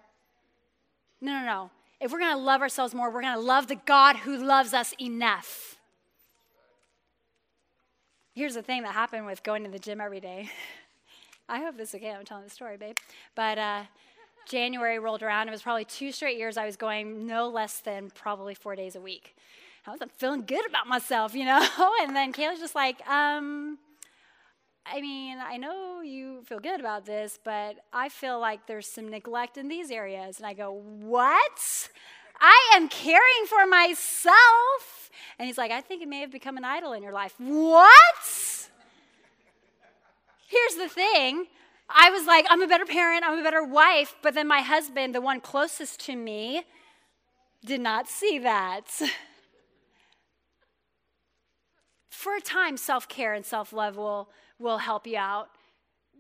No, 1.21 1.39
no, 1.39 1.47
no. 1.47 1.71
If 2.01 2.11
we're 2.11 2.19
going 2.19 2.37
to 2.37 2.43
love 2.43 2.61
ourselves 2.61 2.95
more, 2.95 3.11
we're 3.11 3.23
going 3.23 3.35
to 3.35 3.41
love 3.41 3.69
the 3.69 3.77
God 3.87 4.17
who 4.17 4.37
loves 4.37 4.75
us 4.75 4.93
enough. 5.01 5.77
Here's 8.35 8.55
the 8.55 8.63
thing 8.63 8.83
that 8.83 8.93
happened 8.93 9.27
with 9.27 9.45
going 9.45 9.63
to 9.65 9.71
the 9.71 9.79
gym 9.79 10.01
every 10.01 10.21
day. 10.21 10.51
I 11.49 11.61
hope 11.61 11.77
this 11.77 11.91
is 11.91 11.95
okay. 11.97 12.11
I'm 12.11 12.25
telling 12.25 12.45
the 12.45 12.51
story, 12.51 12.77
babe. 12.77 12.97
But 13.37 13.59
uh, 13.59 13.83
January 14.47 14.99
rolled 14.99 15.23
around. 15.23 15.49
It 15.49 15.51
was 15.51 15.63
probably 15.63 15.85
two 15.85 16.13
straight 16.13 16.39
years 16.39 16.57
I 16.57 16.67
was 16.67 16.77
going 16.77 17.27
no 17.27 17.49
less 17.49 17.81
than 17.81 18.11
probably 18.11 18.55
four 18.55 18.77
days 18.77 18.97
a 18.97 19.01
week. 19.01 19.37
I 19.87 19.91
wasn't 19.91 20.13
feeling 20.13 20.45
good 20.47 20.67
about 20.67 20.87
myself, 20.87 21.35
you 21.35 21.45
know? 21.45 21.67
and 22.01 22.17
then 22.17 22.33
Caleb's 22.33 22.61
just 22.61 22.75
like, 22.75 23.07
um, 23.09 23.79
I 24.87 25.01
mean, 25.01 25.39
I 25.39 25.57
know 25.57 26.01
you 26.01 26.43
feel 26.45 26.61
good 26.61 26.81
about 26.81 27.07
this, 27.07 27.39
but 27.43 27.77
I 27.93 28.09
feel 28.09 28.39
like 28.39 28.67
there's 28.67 28.87
some 28.87 29.09
neglect 29.09 29.57
in 29.57 29.69
these 29.69 29.91
areas. 29.91 30.39
And 30.39 30.47
I 30.47 30.55
go, 30.55 30.73
What? 30.73 31.89
I 32.41 32.73
am 32.75 32.89
caring 32.89 33.47
for 33.47 33.67
myself. 33.67 35.11
And 35.39 35.47
he's 35.47 35.57
like, 35.57 35.71
I 35.71 35.81
think 35.81 36.03
it 36.03 36.09
may 36.09 36.21
have 36.21 36.33
become 36.33 36.57
an 36.57 36.65
idol 36.65 36.93
in 36.93 37.03
your 37.03 37.13
life. 37.13 37.35
What? 37.39 38.69
Here's 40.47 40.75
the 40.75 40.89
thing 40.89 41.47
I 41.89 42.11
was 42.11 42.27
like, 42.27 42.47
I'm 42.49 42.63
a 42.63 42.67
better 42.67 42.87
parent, 42.87 43.25
I'm 43.25 43.39
a 43.39 43.43
better 43.43 43.65
wife, 43.65 44.15
but 44.23 44.35
then 44.35 44.49
my 44.49 44.61
husband, 44.61 45.15
the 45.15 45.21
one 45.21 45.41
closest 45.41 46.01
to 46.07 46.17
me, 46.17 46.65
did 47.65 47.81
not 47.81 48.09
see 48.09 48.39
that. 48.39 49.01
For 52.09 52.37
a 52.37 52.41
time, 52.41 52.77
self 52.77 53.09
care 53.09 53.35
and 53.35 53.45
self 53.45 53.73
love 53.73 53.97
will, 53.97 54.31
will 54.59 54.79
help 54.79 55.07
you 55.07 55.19
out, 55.19 55.51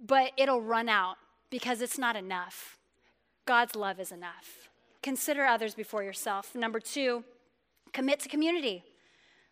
but 0.06 0.32
it'll 0.36 0.60
run 0.60 0.88
out 0.88 1.16
because 1.50 1.80
it's 1.80 1.98
not 1.98 2.16
enough. 2.16 2.76
God's 3.46 3.74
love 3.74 4.00
is 4.00 4.12
enough. 4.12 4.68
Consider 5.02 5.44
others 5.44 5.74
before 5.74 6.02
yourself. 6.02 6.54
Number 6.54 6.80
two, 6.80 7.24
commit 7.92 8.20
to 8.20 8.28
community. 8.28 8.84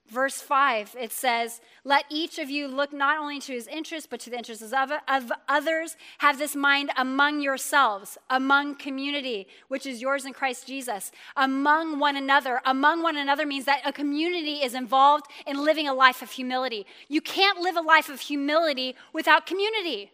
Verse 0.09 0.43
5, 0.43 0.97
it 1.01 1.11
says, 1.11 1.61
Let 1.85 2.05
each 2.11 2.39
of 2.39 2.51
you 2.51 2.69
look 2.69 2.93
not 2.93 3.19
only 3.19 3.39
to 3.41 3.53
his 3.53 3.67
interests, 3.67 4.07
but 4.11 4.21
to 4.21 4.31
the 4.31 4.37
interests 4.37 4.63
of, 4.63 4.93
of, 5.09 5.33
others. 5.49 5.97
Have 6.19 6.39
this 6.39 6.55
mind 6.55 6.91
among 6.99 7.41
yourselves, 7.41 8.19
among 8.29 8.75
community, 8.75 9.47
which 9.69 9.87
is 9.87 10.03
yours 10.03 10.27
in 10.27 10.35
Christ 10.35 10.67
Jesus, 10.67 11.13
among 11.37 11.99
one 11.99 12.17
another. 12.17 12.61
Among 12.67 13.03
one 13.03 13.17
another 13.17 13.47
means 13.47 13.65
that 13.65 13.81
a 13.87 13.93
community 13.93 14.57
is 14.57 14.75
involved 14.75 15.27
in 15.47 15.65
living 15.65 15.89
a 15.89 15.95
life 15.95 16.21
of 16.21 16.31
humility. 16.33 16.85
You 17.09 17.21
can't 17.21 17.61
live 17.61 17.77
a 17.77 17.81
life 17.81 18.11
of 18.11 18.21
humility 18.21 18.97
without 19.15 19.47
community, 19.47 20.11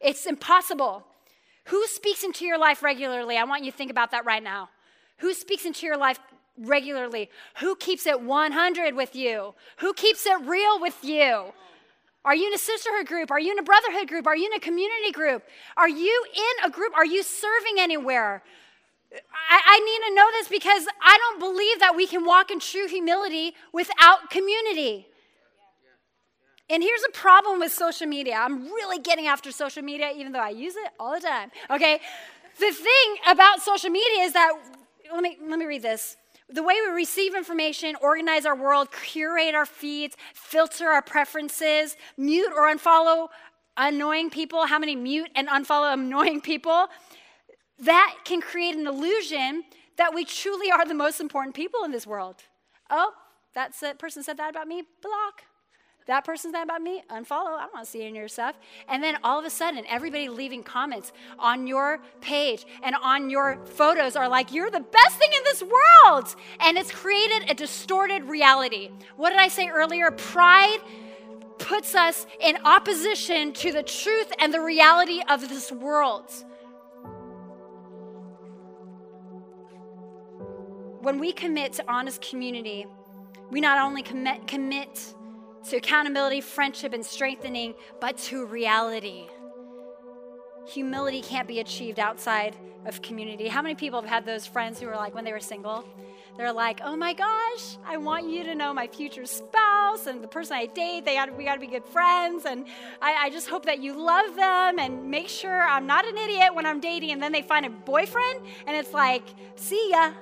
it's 0.00 0.26
impossible. 0.26 1.04
Who 1.66 1.86
speaks 1.86 2.24
into 2.24 2.46
your 2.46 2.58
life 2.58 2.82
regularly? 2.82 3.36
I 3.36 3.44
want 3.44 3.64
you 3.64 3.70
to 3.70 3.76
think 3.76 3.90
about 3.90 4.10
that 4.12 4.24
right 4.24 4.42
now. 4.42 4.70
Who 5.18 5.34
speaks 5.34 5.66
into 5.66 5.86
your 5.86 5.98
life 5.98 6.18
regularly? 6.58 7.30
Who 7.60 7.76
keeps 7.76 8.06
it 8.06 8.20
100 8.20 8.94
with 8.94 9.14
you? 9.14 9.54
Who 9.78 9.92
keeps 9.94 10.26
it 10.26 10.40
real 10.42 10.80
with 10.80 11.02
you? 11.02 11.52
Are 12.24 12.34
you 12.34 12.48
in 12.48 12.54
a 12.54 12.58
sisterhood 12.58 13.06
group? 13.06 13.30
Are 13.30 13.40
you 13.40 13.52
in 13.52 13.58
a 13.58 13.62
brotherhood 13.62 14.08
group? 14.08 14.26
Are 14.26 14.36
you 14.36 14.46
in 14.46 14.52
a 14.52 14.60
community 14.60 15.12
group? 15.12 15.44
Are 15.76 15.88
you 15.88 16.24
in 16.34 16.68
a 16.68 16.70
group? 16.70 16.94
Are 16.94 17.06
you 17.06 17.22
serving 17.22 17.76
anywhere? 17.78 18.42
I, 19.10 19.60
I, 19.64 19.78
need 19.78 20.08
to 20.08 20.14
know 20.14 20.26
this 20.32 20.48
because 20.48 20.86
I 21.02 21.16
don't 21.16 21.40
believe 21.40 21.80
that 21.80 21.96
we 21.96 22.06
can 22.06 22.26
walk 22.26 22.50
in 22.50 22.60
true 22.60 22.86
humility 22.86 23.54
without 23.72 24.28
community. 24.28 25.06
And 26.68 26.82
here's 26.82 27.02
a 27.08 27.12
problem 27.12 27.60
with 27.60 27.72
social 27.72 28.06
media. 28.06 28.34
I'm 28.34 28.64
really 28.64 28.98
getting 28.98 29.26
after 29.26 29.50
social 29.50 29.82
media, 29.82 30.10
even 30.14 30.32
though 30.32 30.40
I 30.40 30.50
use 30.50 30.76
it 30.76 30.90
all 31.00 31.14
the 31.14 31.20
time. 31.20 31.50
Okay? 31.70 32.00
The 32.58 32.72
thing 32.72 33.16
about 33.26 33.62
social 33.62 33.88
media 33.88 34.24
is 34.24 34.34
that, 34.34 34.52
let 35.10 35.22
me, 35.22 35.38
let 35.48 35.58
me 35.58 35.64
read 35.64 35.80
this. 35.80 36.18
The 36.50 36.62
way 36.62 36.74
we 36.86 36.92
receive 36.92 37.34
information, 37.34 37.94
organize 38.00 38.46
our 38.46 38.56
world, 38.56 38.88
curate 38.90 39.54
our 39.54 39.66
feeds, 39.66 40.16
filter 40.32 40.88
our 40.88 41.02
preferences, 41.02 41.96
mute 42.16 42.52
or 42.56 42.74
unfollow 42.74 43.28
annoying 43.76 44.30
people, 44.30 44.66
how 44.66 44.78
many 44.78 44.96
mute 44.96 45.30
and 45.34 45.48
unfollow 45.48 45.92
annoying 45.94 46.40
people, 46.40 46.88
that 47.78 48.16
can 48.24 48.40
create 48.40 48.74
an 48.74 48.86
illusion 48.86 49.64
that 49.96 50.14
we 50.14 50.24
truly 50.24 50.70
are 50.70 50.84
the 50.84 50.94
most 50.94 51.20
important 51.20 51.54
people 51.54 51.84
in 51.84 51.92
this 51.92 52.06
world. 52.06 52.36
Oh, 52.90 53.12
that's 53.54 53.80
that 53.80 53.98
person 53.98 54.22
said 54.22 54.36
that 54.38 54.50
about 54.50 54.68
me, 54.68 54.82
block. 55.02 55.42
That 56.08 56.24
person's 56.24 56.54
that 56.54 56.64
about 56.64 56.80
me, 56.80 57.02
unfollow. 57.10 57.58
I 57.58 57.60
don't 57.64 57.74
want 57.74 57.84
to 57.84 57.90
see 57.90 58.00
any 58.00 58.08
of 58.08 58.16
your 58.16 58.28
stuff. 58.28 58.56
And 58.88 59.02
then 59.02 59.18
all 59.22 59.38
of 59.38 59.44
a 59.44 59.50
sudden, 59.50 59.84
everybody 59.86 60.30
leaving 60.30 60.62
comments 60.62 61.12
on 61.38 61.66
your 61.66 62.00
page 62.22 62.64
and 62.82 62.96
on 63.02 63.28
your 63.28 63.58
photos 63.66 64.16
are 64.16 64.26
like, 64.26 64.50
you're 64.50 64.70
the 64.70 64.80
best 64.80 65.18
thing 65.18 65.28
in 65.36 65.44
this 65.44 65.62
world. 65.62 66.34
And 66.60 66.78
it's 66.78 66.90
created 66.90 67.50
a 67.50 67.54
distorted 67.54 68.24
reality. 68.24 68.90
What 69.16 69.30
did 69.30 69.38
I 69.38 69.48
say 69.48 69.68
earlier? 69.68 70.10
Pride 70.10 70.78
puts 71.58 71.94
us 71.94 72.26
in 72.40 72.56
opposition 72.64 73.52
to 73.52 73.70
the 73.70 73.82
truth 73.82 74.32
and 74.38 74.52
the 74.54 74.62
reality 74.62 75.20
of 75.28 75.46
this 75.50 75.70
world. 75.70 76.32
When 81.02 81.20
we 81.20 81.32
commit 81.32 81.74
to 81.74 81.84
honest 81.86 82.22
community, 82.22 82.86
we 83.50 83.60
not 83.60 83.78
only 83.78 84.02
commit, 84.02 84.46
commit 84.46 85.14
to 85.70 85.76
accountability, 85.76 86.40
friendship, 86.40 86.92
and 86.92 87.04
strengthening, 87.04 87.74
but 88.00 88.16
to 88.18 88.44
reality. 88.46 89.26
Humility 90.68 91.22
can't 91.22 91.48
be 91.48 91.60
achieved 91.60 91.98
outside 91.98 92.56
of 92.86 93.02
community. 93.02 93.48
How 93.48 93.62
many 93.62 93.74
people 93.74 94.00
have 94.00 94.08
had 94.08 94.26
those 94.26 94.46
friends 94.46 94.80
who 94.80 94.86
were 94.86 94.96
like, 94.96 95.14
when 95.14 95.24
they 95.24 95.32
were 95.32 95.40
single, 95.40 95.84
they're 96.36 96.52
like, 96.52 96.80
oh 96.84 96.94
my 96.94 97.14
gosh, 97.14 97.78
I 97.84 97.96
want 97.96 98.28
you 98.28 98.44
to 98.44 98.54
know 98.54 98.72
my 98.72 98.86
future 98.86 99.26
spouse 99.26 100.06
and 100.06 100.22
the 100.22 100.28
person 100.28 100.56
I 100.56 100.66
date. 100.66 101.04
They 101.04 101.14
gotta, 101.14 101.32
we 101.32 101.44
got 101.44 101.54
to 101.54 101.60
be 101.60 101.66
good 101.66 101.84
friends. 101.84 102.44
And 102.44 102.66
I, 103.02 103.14
I 103.14 103.30
just 103.30 103.48
hope 103.48 103.64
that 103.66 103.80
you 103.80 104.00
love 104.00 104.36
them 104.36 104.78
and 104.78 105.10
make 105.10 105.28
sure 105.28 105.62
I'm 105.62 105.86
not 105.86 106.06
an 106.06 106.16
idiot 106.16 106.54
when 106.54 106.64
I'm 106.64 106.80
dating. 106.80 107.10
And 107.10 107.20
then 107.20 107.32
they 107.32 107.42
find 107.42 107.66
a 107.66 107.70
boyfriend 107.70 108.40
and 108.66 108.76
it's 108.76 108.92
like, 108.92 109.24
see 109.56 109.90
ya. 109.90 110.12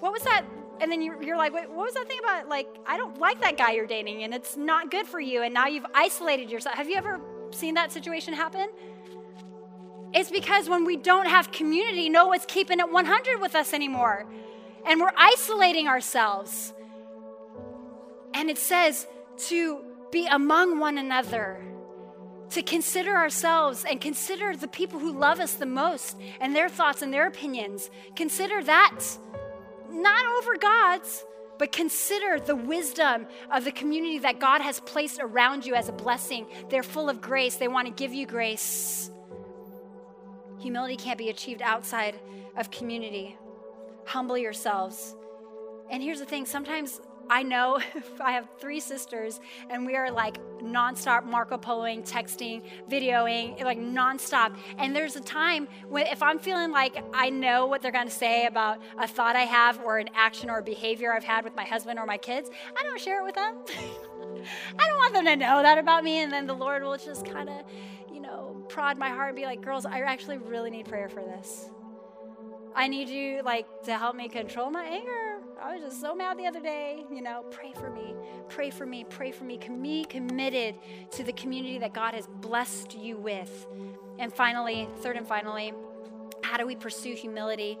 What 0.00 0.12
was 0.12 0.22
that 0.22 0.44
and 0.80 0.90
then 0.90 1.02
you're, 1.02 1.22
you're 1.22 1.36
like, 1.36 1.52
wait, 1.52 1.68
what 1.68 1.78
was 1.78 1.94
that 1.94 2.06
thing 2.06 2.18
about? 2.18 2.48
Like, 2.48 2.68
I 2.86 2.96
don't 2.96 3.18
like 3.18 3.40
that 3.40 3.56
guy 3.56 3.72
you're 3.72 3.86
dating, 3.86 4.22
and 4.22 4.34
it's 4.34 4.56
not 4.56 4.90
good 4.90 5.06
for 5.06 5.20
you, 5.20 5.42
and 5.42 5.54
now 5.54 5.66
you've 5.66 5.86
isolated 5.94 6.50
yourself. 6.50 6.76
Have 6.76 6.88
you 6.88 6.96
ever 6.96 7.20
seen 7.50 7.74
that 7.74 7.92
situation 7.92 8.34
happen? 8.34 8.68
It's 10.12 10.30
because 10.30 10.68
when 10.68 10.84
we 10.84 10.96
don't 10.96 11.26
have 11.26 11.52
community, 11.52 12.08
no 12.08 12.26
one's 12.28 12.46
keeping 12.46 12.80
it 12.80 12.90
100 12.90 13.40
with 13.40 13.54
us 13.54 13.74
anymore. 13.74 14.26
And 14.86 15.00
we're 15.00 15.12
isolating 15.16 15.88
ourselves. 15.88 16.72
And 18.32 18.48
it 18.48 18.58
says 18.58 19.06
to 19.48 19.84
be 20.10 20.26
among 20.26 20.78
one 20.78 20.98
another, 20.98 21.60
to 22.50 22.62
consider 22.62 23.16
ourselves 23.16 23.84
and 23.88 24.00
consider 24.00 24.56
the 24.56 24.68
people 24.68 25.00
who 25.00 25.12
love 25.12 25.40
us 25.40 25.54
the 25.54 25.66
most 25.66 26.16
and 26.40 26.54
their 26.54 26.68
thoughts 26.68 27.02
and 27.02 27.12
their 27.12 27.26
opinions. 27.26 27.90
Consider 28.14 28.62
that 28.62 29.00
not 29.96 30.24
over 30.38 30.56
God's, 30.56 31.24
but 31.58 31.72
consider 31.72 32.38
the 32.38 32.54
wisdom 32.54 33.26
of 33.50 33.64
the 33.64 33.72
community 33.72 34.18
that 34.18 34.38
God 34.38 34.60
has 34.60 34.80
placed 34.80 35.20
around 35.20 35.64
you 35.64 35.74
as 35.74 35.88
a 35.88 35.92
blessing. 35.92 36.46
They're 36.68 36.82
full 36.82 37.08
of 37.08 37.20
grace, 37.20 37.56
they 37.56 37.68
want 37.68 37.88
to 37.88 37.92
give 37.92 38.12
you 38.12 38.26
grace. 38.26 39.10
Humility 40.60 40.96
can't 40.96 41.18
be 41.18 41.30
achieved 41.30 41.62
outside 41.62 42.18
of 42.56 42.70
community. 42.70 43.36
Humble 44.04 44.38
yourselves. 44.38 45.14
And 45.90 46.02
here's 46.02 46.18
the 46.18 46.26
thing 46.26 46.46
sometimes 46.46 47.00
I 47.28 47.42
know 47.42 47.80
I 48.20 48.32
have 48.32 48.48
three 48.58 48.80
sisters, 48.80 49.40
and 49.70 49.86
we 49.86 49.96
are 49.96 50.10
like 50.10 50.38
nonstop 50.60 51.24
Marco 51.24 51.56
Poloing, 51.58 52.08
texting, 52.08 52.62
videoing, 52.88 53.62
like 53.62 53.78
nonstop. 53.78 54.56
And 54.78 54.94
there's 54.94 55.16
a 55.16 55.20
time 55.20 55.68
when 55.88 56.06
if 56.06 56.22
I'm 56.22 56.38
feeling 56.38 56.70
like 56.70 57.02
I 57.12 57.30
know 57.30 57.66
what 57.66 57.82
they're 57.82 57.92
going 57.92 58.08
to 58.08 58.14
say 58.14 58.46
about 58.46 58.80
a 58.98 59.06
thought 59.06 59.36
I 59.36 59.42
have 59.42 59.80
or 59.80 59.98
an 59.98 60.08
action 60.14 60.50
or 60.50 60.58
a 60.58 60.62
behavior 60.62 61.12
I've 61.12 61.24
had 61.24 61.44
with 61.44 61.56
my 61.56 61.64
husband 61.64 61.98
or 61.98 62.06
my 62.06 62.18
kids, 62.18 62.50
I 62.78 62.82
don't 62.82 63.00
share 63.00 63.20
it 63.20 63.24
with 63.24 63.34
them. 63.34 63.56
I 64.78 64.86
don't 64.86 64.98
want 64.98 65.14
them 65.14 65.24
to 65.26 65.36
know 65.36 65.62
that 65.62 65.78
about 65.78 66.04
me. 66.04 66.20
And 66.22 66.32
then 66.32 66.46
the 66.46 66.54
Lord 66.54 66.82
will 66.82 66.96
just 66.96 67.24
kind 67.24 67.48
of, 67.48 67.62
you 68.12 68.20
know, 68.20 68.64
prod 68.68 68.98
my 68.98 69.08
heart 69.08 69.28
and 69.28 69.36
be 69.36 69.44
like, 69.44 69.62
girls, 69.62 69.86
I 69.86 70.00
actually 70.00 70.38
really 70.38 70.70
need 70.70 70.86
prayer 70.86 71.08
for 71.08 71.22
this. 71.22 71.70
I 72.74 72.88
need 72.88 73.08
you 73.08 73.42
like 73.42 73.66
to 73.84 73.96
help 73.96 74.14
me 74.14 74.28
control 74.28 74.70
my 74.70 74.84
anger 74.84 75.35
I 75.60 75.74
was 75.74 75.82
just 75.82 76.00
so 76.00 76.14
mad 76.14 76.38
the 76.38 76.46
other 76.46 76.60
day. 76.60 77.04
You 77.10 77.22
know, 77.22 77.44
pray 77.50 77.72
for 77.72 77.90
me, 77.90 78.14
pray 78.48 78.70
for 78.70 78.84
me, 78.84 79.04
pray 79.04 79.32
for 79.32 79.44
me. 79.44 79.58
Be 79.58 80.04
committed 80.04 80.76
to 81.12 81.24
the 81.24 81.32
community 81.32 81.78
that 81.78 81.94
God 81.94 82.14
has 82.14 82.26
blessed 82.26 82.96
you 82.96 83.16
with. 83.16 83.66
And 84.18 84.32
finally, 84.32 84.88
third 84.98 85.16
and 85.16 85.26
finally, 85.26 85.72
how 86.42 86.58
do 86.58 86.66
we 86.66 86.76
pursue 86.76 87.14
humility? 87.14 87.78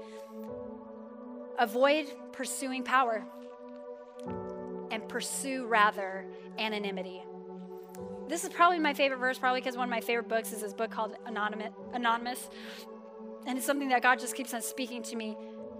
Avoid 1.58 2.06
pursuing 2.32 2.82
power 2.82 3.24
and 4.90 5.06
pursue 5.08 5.66
rather 5.66 6.24
anonymity. 6.58 7.22
This 8.28 8.42
is 8.44 8.50
probably 8.50 8.78
my 8.78 8.94
favorite 8.94 9.18
verse, 9.18 9.38
probably 9.38 9.60
because 9.60 9.76
one 9.76 9.84
of 9.84 9.90
my 9.90 10.00
favorite 10.00 10.28
books 10.28 10.52
is 10.52 10.62
this 10.62 10.72
book 10.72 10.90
called 10.90 11.16
Anonymous. 11.26 11.72
Anonymous. 11.92 12.48
And 13.46 13.56
it's 13.56 13.66
something 13.66 13.90
that 13.90 14.02
God 14.02 14.18
just 14.18 14.34
keeps 14.34 14.52
on 14.52 14.62
speaking 14.62 15.02
to 15.04 15.16
me 15.16 15.36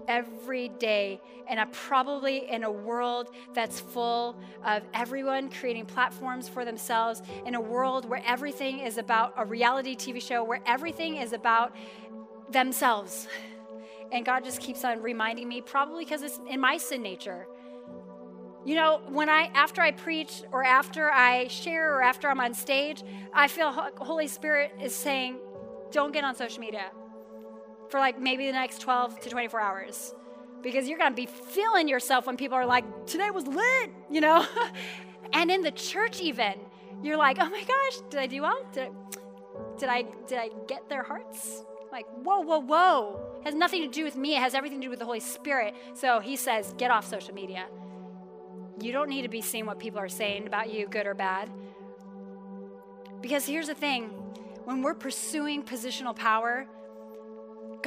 every 0.07 0.69
day. 0.69 1.19
And 1.49 1.59
probably 1.71 2.49
in 2.49 2.63
a 2.63 2.71
world 2.71 3.29
that's 3.53 3.79
full 3.79 4.35
of 4.65 4.83
everyone 4.93 5.49
creating 5.49 5.85
platforms 5.85 6.49
for 6.49 6.65
themselves, 6.65 7.21
in 7.45 7.55
a 7.55 7.61
world 7.61 8.07
where 8.09 8.21
everything 8.25 8.79
is 8.79 8.97
about 8.97 9.33
a 9.37 9.45
reality 9.45 9.95
TV 9.95 10.21
show, 10.21 10.43
where 10.43 10.61
everything 10.65 11.17
is 11.17 11.33
about 11.33 11.75
themselves. 12.51 13.27
And 14.11 14.25
God 14.25 14.43
just 14.43 14.61
keeps 14.61 14.83
on 14.85 15.01
reminding 15.01 15.47
me, 15.47 15.61
probably 15.61 16.05
because 16.05 16.21
it's 16.21 16.39
in 16.49 16.59
my 16.59 16.77
sin 16.77 17.01
nature. 17.01 17.47
You 18.65 18.75
know, 18.75 19.01
when 19.07 19.29
I 19.29 19.49
after 19.53 19.81
I 19.81 19.91
preach 19.91 20.43
or 20.51 20.63
after 20.63 21.09
I 21.09 21.47
share 21.47 21.95
or 21.95 22.01
after 22.01 22.29
I'm 22.29 22.39
on 22.41 22.53
stage, 22.53 23.03
I 23.33 23.47
feel 23.47 23.71
Holy 23.71 24.27
Spirit 24.27 24.73
is 24.81 24.93
saying, 24.93 25.37
"Don't 25.91 26.11
get 26.11 26.25
on 26.25 26.35
social 26.35 26.59
media 26.59 26.91
for 27.89 27.99
like 27.99 28.19
maybe 28.19 28.45
the 28.45 28.53
next 28.53 28.81
12 28.81 29.19
to 29.21 29.29
24 29.29 29.59
hours 29.59 30.13
because 30.61 30.87
you're 30.87 30.97
going 30.97 31.11
to 31.11 31.15
be 31.15 31.25
feeling 31.25 31.87
yourself 31.87 32.27
when 32.27 32.37
people 32.37 32.57
are 32.57 32.65
like, 32.65 32.83
today 33.05 33.29
was 33.29 33.47
lit, 33.47 33.91
you 34.09 34.21
know? 34.21 34.45
and 35.33 35.51
in 35.51 35.61
the 35.61 35.71
church, 35.71 36.19
even, 36.19 36.55
you're 37.03 37.17
like, 37.17 37.37
oh 37.39 37.49
my 37.49 37.63
gosh, 37.63 38.01
did 38.09 38.19
I 38.19 38.27
do 38.27 38.41
well? 38.41 38.65
Did 38.73 38.89
I, 38.89 38.89
did 39.77 39.89
I, 39.89 40.05
did 40.27 40.37
I 40.39 40.49
get 40.67 40.89
their 40.89 41.03
hearts? 41.03 41.63
Like, 41.91 42.05
whoa, 42.23 42.41
whoa, 42.41 42.59
whoa. 42.59 43.37
It 43.39 43.45
has 43.45 43.55
nothing 43.55 43.81
to 43.83 43.87
do 43.87 44.03
with 44.03 44.15
me. 44.15 44.35
It 44.35 44.39
has 44.39 44.53
everything 44.53 44.81
to 44.81 44.85
do 44.85 44.89
with 44.89 44.99
the 44.99 45.05
Holy 45.05 45.19
Spirit. 45.19 45.73
So 45.93 46.19
he 46.19 46.35
says, 46.35 46.73
get 46.77 46.91
off 46.91 47.07
social 47.07 47.33
media. 47.33 47.65
You 48.81 48.91
don't 48.91 49.09
need 49.09 49.23
to 49.23 49.29
be 49.29 49.41
seeing 49.41 49.65
what 49.65 49.79
people 49.79 49.99
are 49.99 50.09
saying 50.09 50.47
about 50.47 50.71
you, 50.71 50.87
good 50.87 51.07
or 51.07 51.13
bad. 51.13 51.49
Because 53.21 53.45
here's 53.45 53.67
the 53.67 53.73
thing 53.73 54.09
when 54.65 54.81
we're 54.81 54.93
pursuing 54.93 55.63
positional 55.63 56.15
power, 56.15 56.67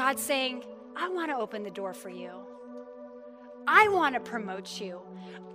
God's 0.01 0.23
saying, 0.23 0.65
I 0.97 1.11
want 1.11 1.31
to 1.31 1.37
open 1.37 1.63
the 1.63 1.71
door 1.71 1.93
for 1.93 2.09
you. 2.09 2.31
I 3.69 3.89
want 3.89 4.15
to 4.15 4.21
promote 4.21 4.81
you. 4.81 4.99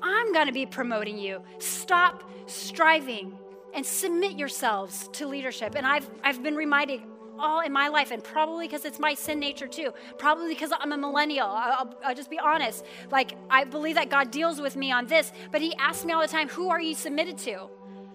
I'm 0.03 0.33
going 0.33 0.45
to 0.45 0.53
be 0.53 0.67
promoting 0.67 1.17
you. 1.17 1.41
Stop 1.57 2.29
striving 2.45 3.35
and 3.73 3.83
submit 3.83 4.37
yourselves 4.37 5.09
to 5.13 5.25
leadership. 5.27 5.73
And 5.75 5.83
I've, 5.83 6.07
I've 6.23 6.43
been 6.43 6.55
reminded 6.55 7.01
all 7.39 7.61
in 7.61 7.73
my 7.73 7.87
life, 7.87 8.11
and 8.11 8.23
probably 8.23 8.67
because 8.67 8.85
it's 8.85 8.99
my 8.99 9.15
sin 9.15 9.39
nature 9.39 9.65
too, 9.65 9.91
probably 10.19 10.49
because 10.49 10.71
I'm 10.79 10.91
a 10.91 10.97
millennial. 10.97 11.47
I'll, 11.47 11.97
I'll, 12.05 12.15
just 12.15 12.29
be 12.29 12.37
honest. 12.37 12.85
Like, 13.09 13.35
I 13.49 13.63
believe 13.63 13.95
that 13.95 14.11
God 14.11 14.29
deals 14.29 14.61
with 14.61 14.75
me 14.75 14.91
on 14.91 15.07
this, 15.07 15.31
but 15.51 15.59
He 15.59 15.73
asks 15.77 16.05
me 16.05 16.13
all 16.13 16.21
the 16.21 16.27
time, 16.27 16.49
Who 16.49 16.69
are 16.69 16.79
you 16.79 16.93
submitted 16.93 17.39
to? 17.39 17.67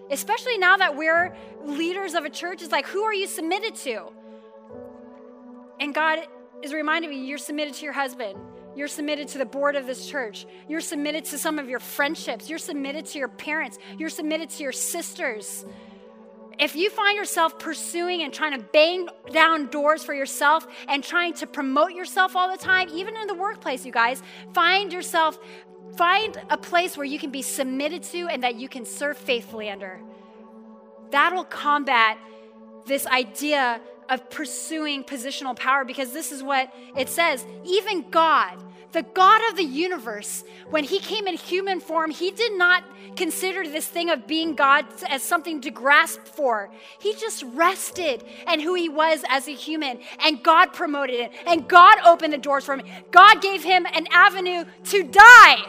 Especially 0.09 0.57
now 0.57 0.77
that 0.77 0.95
we're 0.95 1.35
leaders 1.65 2.13
of 2.13 2.23
a 2.23 2.29
church, 2.29 2.61
it's 2.61 2.71
like, 2.71 2.87
Who 2.87 3.03
are 3.03 3.13
you 3.13 3.27
submitted 3.27 3.75
to? 3.75 4.13
And 5.81 5.93
God 5.95 6.19
is 6.61 6.73
reminding 6.73 7.09
me, 7.09 7.25
You're 7.25 7.39
submitted 7.39 7.73
to 7.73 7.83
your 7.83 7.93
husband. 7.93 8.37
You're 8.75 8.87
submitted 8.87 9.27
to 9.29 9.37
the 9.37 9.45
board 9.45 9.75
of 9.75 9.85
this 9.85 10.07
church. 10.07 10.45
You're 10.69 10.79
submitted 10.79 11.25
to 11.25 11.37
some 11.37 11.59
of 11.59 11.67
your 11.67 11.79
friendships. 11.79 12.49
You're 12.49 12.59
submitted 12.59 13.05
to 13.07 13.19
your 13.19 13.27
parents. 13.27 13.77
You're 13.97 14.09
submitted 14.09 14.49
to 14.51 14.63
your 14.63 14.71
sisters. 14.71 15.65
If 16.57 16.75
you 16.75 16.89
find 16.89 17.17
yourself 17.17 17.59
pursuing 17.59 18.21
and 18.21 18.31
trying 18.31 18.57
to 18.57 18.63
bang 18.71 19.07
down 19.33 19.67
doors 19.67 20.05
for 20.05 20.13
yourself 20.13 20.67
and 20.87 21.03
trying 21.03 21.33
to 21.35 21.47
promote 21.47 21.91
yourself 21.91 22.35
all 22.35 22.49
the 22.49 22.63
time, 22.63 22.87
even 22.93 23.17
in 23.17 23.27
the 23.27 23.33
workplace, 23.33 23.85
you 23.85 23.91
guys, 23.91 24.21
find 24.53 24.93
yourself, 24.93 25.39
find 25.97 26.39
a 26.49 26.57
place 26.57 26.95
where 26.95 27.05
you 27.05 27.19
can 27.19 27.31
be 27.31 27.41
submitted 27.41 28.03
to 28.03 28.27
and 28.27 28.43
that 28.43 28.55
you 28.55 28.69
can 28.69 28.85
serve 28.85 29.17
faithfully 29.17 29.69
under. 29.69 29.99
That'll 31.09 31.43
combat 31.43 32.17
this 32.85 33.05
idea 33.07 33.81
of 34.11 34.29
pursuing 34.29 35.03
positional 35.03 35.55
power 35.55 35.85
because 35.85 36.11
this 36.11 36.31
is 36.31 36.43
what 36.43 36.71
it 36.97 37.09
says. 37.09 37.45
Even 37.63 38.07
God, 38.11 38.61
the 38.91 39.03
God 39.03 39.41
of 39.49 39.55
the 39.55 39.63
universe, 39.63 40.43
when 40.69 40.83
he 40.83 40.99
came 40.99 41.27
in 41.27 41.35
human 41.35 41.79
form, 41.79 42.11
he 42.11 42.29
did 42.29 42.57
not 42.57 42.83
consider 43.15 43.63
this 43.63 43.87
thing 43.87 44.09
of 44.09 44.27
being 44.27 44.53
God 44.53 44.85
as 45.07 45.23
something 45.23 45.61
to 45.61 45.71
grasp 45.71 46.19
for. 46.25 46.69
He 46.99 47.13
just 47.15 47.43
rested 47.53 48.23
and 48.47 48.61
who 48.61 48.73
he 48.73 48.89
was 48.89 49.23
as 49.29 49.47
a 49.47 49.53
human, 49.53 49.99
and 50.19 50.43
God 50.43 50.73
promoted 50.73 51.15
it, 51.15 51.31
and 51.47 51.67
God 51.67 51.97
opened 52.05 52.33
the 52.33 52.37
doors 52.37 52.65
for 52.65 52.75
him. 52.75 52.85
God 53.11 53.41
gave 53.41 53.63
him 53.63 53.85
an 53.93 54.07
avenue 54.11 54.65
to 54.85 55.03
die. 55.03 55.63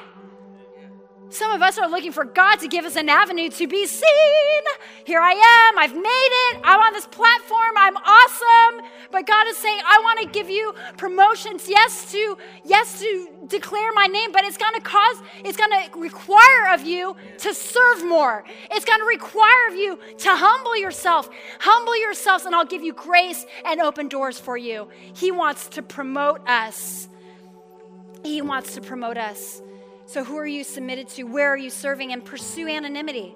Some 1.33 1.51
of 1.51 1.63
us 1.63 1.79
are 1.79 1.89
looking 1.89 2.13
for 2.13 2.25
God 2.25 2.57
to 2.57 2.69
give 2.69 2.85
us 2.85 2.95
an 2.95 3.09
avenue 3.09 3.49
to 3.49 3.67
be 3.67 3.87
seen. 3.87 4.63
Here 5.07 5.21
I 5.21 5.33
am. 5.33 5.79
I've 5.79 5.95
made 5.95 6.03
it. 6.05 6.61
I'm 6.63 6.79
on 6.79 6.93
this 6.93 7.07
platform. 7.07 7.73
I'm 7.77 7.97
awesome. 7.97 8.87
But 9.11 9.27
God 9.27 9.47
is 9.49 9.57
saying, 9.57 9.81
I 9.83 9.99
want 10.05 10.21
to 10.21 10.39
give 10.39 10.51
you 10.51 10.75
promotions. 10.99 11.71
Yes, 11.71 12.13
to 12.13 12.37
yes 12.67 13.01
to 13.01 13.29
declare 13.47 13.93
my 13.95 14.07
name, 14.07 14.31
but 14.31 14.45
it's 14.45 14.59
going 14.59 14.75
to 14.75 14.83
cause, 14.83 15.23
it's 15.43 15.57
going 15.57 15.71
to 15.71 15.99
require 15.99 16.75
of 16.75 16.85
you 16.85 17.17
to 17.39 17.55
serve 17.55 18.05
more. 18.07 18.45
It's 18.71 18.85
going 18.85 19.01
to 19.01 19.07
require 19.07 19.69
of 19.71 19.75
you 19.75 19.99
to 20.19 20.29
humble 20.29 20.77
yourself. 20.77 21.31
Humble 21.61 21.99
yourselves, 21.99 22.45
and 22.45 22.55
I'll 22.55 22.67
give 22.67 22.83
you 22.83 22.93
grace 22.93 23.47
and 23.65 23.81
open 23.81 24.09
doors 24.09 24.39
for 24.39 24.59
you. 24.59 24.89
He 25.15 25.33
wants 25.33 25.69
to 25.69 25.83
promote 25.83 26.47
us. 26.47 27.09
He 28.23 28.43
wants 28.43 28.75
to 28.75 28.83
promote 28.83 29.17
us. 29.17 29.63
So, 30.07 30.25
who 30.25 30.37
are 30.37 30.47
you 30.47 30.65
submitted 30.65 31.09
to? 31.11 31.25
Where 31.25 31.51
are 31.51 31.57
you 31.57 31.71
serving? 31.71 32.13
And 32.13 32.25
pursue 32.25 32.69
anonymity. 32.69 33.35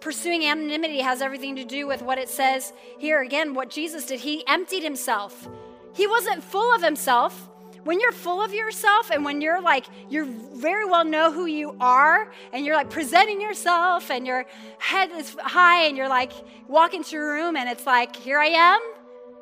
Pursuing 0.00 0.44
anonymity 0.44 1.00
has 1.00 1.22
everything 1.22 1.56
to 1.56 1.64
do 1.64 1.86
with 1.86 2.02
what 2.02 2.18
it 2.18 2.28
says 2.28 2.72
here. 2.98 3.22
Again, 3.22 3.54
what 3.54 3.70
Jesus 3.70 4.06
did, 4.06 4.20
he 4.20 4.44
emptied 4.46 4.82
himself. 4.82 5.48
He 5.94 6.06
wasn't 6.06 6.42
full 6.42 6.74
of 6.74 6.82
himself. 6.82 7.48
When 7.84 8.00
you're 8.00 8.12
full 8.12 8.42
of 8.42 8.52
yourself 8.52 9.10
and 9.10 9.24
when 9.24 9.40
you're 9.40 9.60
like, 9.60 9.86
you 10.08 10.26
very 10.54 10.86
well 10.86 11.04
know 11.04 11.30
who 11.30 11.46
you 11.46 11.76
are 11.80 12.32
and 12.52 12.64
you're 12.64 12.76
like 12.76 12.90
presenting 12.90 13.40
yourself 13.40 14.10
and 14.10 14.26
your 14.26 14.46
head 14.78 15.10
is 15.12 15.36
high 15.38 15.84
and 15.84 15.96
you're 15.96 16.08
like 16.08 16.32
walk 16.66 16.94
into 16.94 17.16
your 17.16 17.32
room 17.32 17.56
and 17.56 17.68
it's 17.68 17.86
like, 17.86 18.16
here 18.16 18.38
I 18.38 18.46
am, 18.46 18.80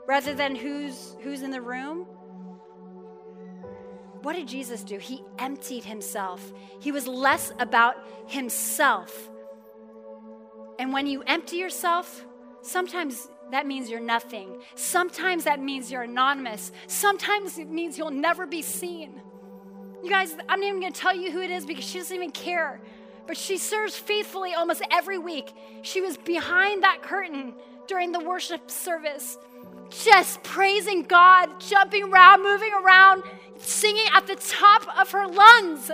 rather 0.09 0.35
than 0.35 0.57
who's 0.57 1.17
who's 1.23 1.43
in 1.43 1.53
the 1.53 1.61
room 1.61 2.07
what 4.23 4.35
did 4.37 4.47
Jesus 4.47 4.83
do? 4.83 4.99
He 4.99 5.23
emptied 5.39 5.85
himself. 5.85 6.53
He 6.81 6.93
was 6.93 7.07
less 7.07 7.53
about 7.59 7.97
himself. 8.27 9.31
And 10.79 10.93
when 10.93 11.07
you 11.07 11.23
empty 11.27 11.57
yourself, 11.57 12.25
sometimes 12.63 13.29
that 13.51 13.67
means 13.67 13.91
you're 13.91 14.01
nothing. 14.01 14.63
Sometimes 14.75 15.45
that 15.45 15.61
means 15.61 15.91
you're 15.91 16.03
anonymous. 16.03 16.73
Sometimes 16.87 17.59
it 17.59 17.69
means 17.69 17.99
you'll 17.99 18.11
never 18.11 18.47
be 18.47 18.63
seen. 18.63 19.21
You 20.03 20.11
guys, 20.11 20.35
I'm 20.49 20.61
not 20.61 20.67
even 20.67 20.81
going 20.81 20.93
to 20.93 21.01
tell 21.01 21.15
you 21.15 21.31
who 21.31 21.41
it 21.41 21.51
is 21.51 21.67
because 21.67 21.85
she 21.85 21.99
doesn't 21.99 22.17
even 22.17 22.31
care. 22.31 22.81
But 23.27 23.37
she 23.37 23.59
serves 23.59 23.97
faithfully 23.97 24.55
almost 24.55 24.83
every 24.91 25.19
week. 25.19 25.53
She 25.83 26.01
was 26.01 26.17
behind 26.17 26.83
that 26.83 27.03
curtain 27.03 27.55
during 27.87 28.11
the 28.11 28.21
worship 28.21 28.71
service, 28.71 29.39
just 29.93 30.43
praising 30.43 31.03
God, 31.03 31.61
jumping 31.61 32.05
around, 32.05 32.43
moving 32.43 32.73
around, 32.73 33.23
singing 33.59 34.07
at 34.15 34.27
the 34.27 34.37
top 34.37 34.87
of 34.99 35.11
her 35.11 35.27
lungs 35.27 35.91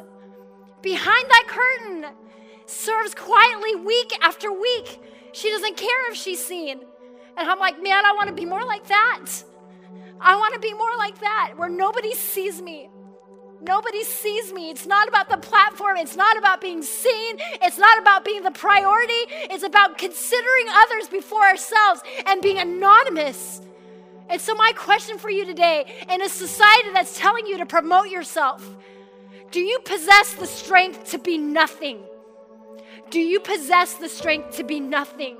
behind 0.82 1.28
that 1.28 1.44
curtain, 1.48 2.06
serves 2.66 3.14
quietly 3.14 3.74
week 3.76 4.12
after 4.22 4.52
week. 4.52 5.00
She 5.32 5.50
doesn't 5.50 5.76
care 5.76 6.10
if 6.10 6.16
she's 6.16 6.44
seen. 6.44 6.80
And 7.36 7.48
I'm 7.48 7.58
like, 7.58 7.82
man, 7.82 8.04
I 8.04 8.12
want 8.12 8.28
to 8.28 8.34
be 8.34 8.44
more 8.44 8.64
like 8.64 8.86
that. 8.88 9.26
I 10.20 10.36
want 10.36 10.54
to 10.54 10.60
be 10.60 10.72
more 10.74 10.96
like 10.96 11.20
that, 11.20 11.54
where 11.56 11.68
nobody 11.68 12.14
sees 12.14 12.60
me. 12.60 12.90
Nobody 13.60 14.04
sees 14.04 14.52
me. 14.52 14.70
It's 14.70 14.86
not 14.86 15.08
about 15.08 15.28
the 15.28 15.36
platform. 15.36 15.96
It's 15.96 16.14
not 16.14 16.36
about 16.36 16.60
being 16.60 16.82
seen. 16.82 17.38
It's 17.60 17.78
not 17.78 17.98
about 17.98 18.24
being 18.24 18.42
the 18.42 18.52
priority. 18.52 19.24
It's 19.50 19.64
about 19.64 19.98
considering 19.98 20.66
others 20.70 21.08
before 21.08 21.42
ourselves 21.42 22.02
and 22.26 22.40
being 22.40 22.58
anonymous 22.58 23.60
and 24.30 24.40
so, 24.40 24.54
my 24.54 24.72
question 24.76 25.18
for 25.18 25.30
you 25.30 25.44
today 25.46 26.04
in 26.10 26.22
a 26.22 26.28
society 26.28 26.90
that's 26.92 27.18
telling 27.18 27.46
you 27.46 27.58
to 27.58 27.66
promote 27.66 28.08
yourself, 28.08 28.68
do 29.50 29.60
you 29.60 29.78
possess 29.80 30.34
the 30.34 30.46
strength 30.46 31.10
to 31.12 31.18
be 31.18 31.38
nothing? 31.38 32.02
Do 33.10 33.20
you 33.20 33.40
possess 33.40 33.94
the 33.94 34.08
strength 34.08 34.56
to 34.56 34.64
be 34.64 34.80
nothing? 34.80 35.38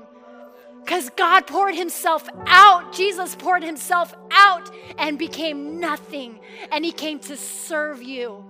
Because 0.83 1.11
God 1.11 1.45
poured 1.45 1.75
Himself 1.75 2.27
out, 2.47 2.93
Jesus 2.93 3.35
poured 3.35 3.63
Himself 3.63 4.15
out 4.31 4.71
and 4.97 5.19
became 5.19 5.79
nothing, 5.79 6.39
and 6.71 6.83
He 6.83 6.91
came 6.91 7.19
to 7.19 7.37
serve 7.37 8.01
you. 8.01 8.43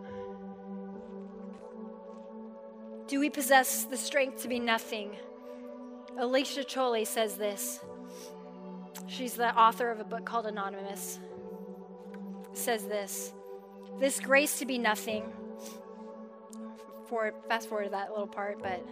Do 3.08 3.20
we 3.20 3.30
possess 3.30 3.86
the 3.86 3.98
strength 3.98 4.44
to 4.44 4.48
be 4.48 4.60
nothing? 4.60 5.18
Alicia 6.18 6.62
Chole 6.62 7.06
says 7.06 7.36
this. 7.36 7.80
She's 9.10 9.34
the 9.34 9.58
author 9.58 9.90
of 9.90 10.00
a 10.00 10.04
book 10.04 10.24
called 10.24 10.46
Anonymous. 10.46 11.20
Says 12.54 12.86
this 12.86 13.34
this 14.00 14.20
grace 14.20 14.60
to 14.60 14.66
be 14.66 14.78
nothing. 14.78 15.24
Fast 17.48 17.68
forward 17.68 17.86
to 17.86 17.90
that 17.90 18.12
little 18.12 18.28
part, 18.28 18.62
but 18.62 18.86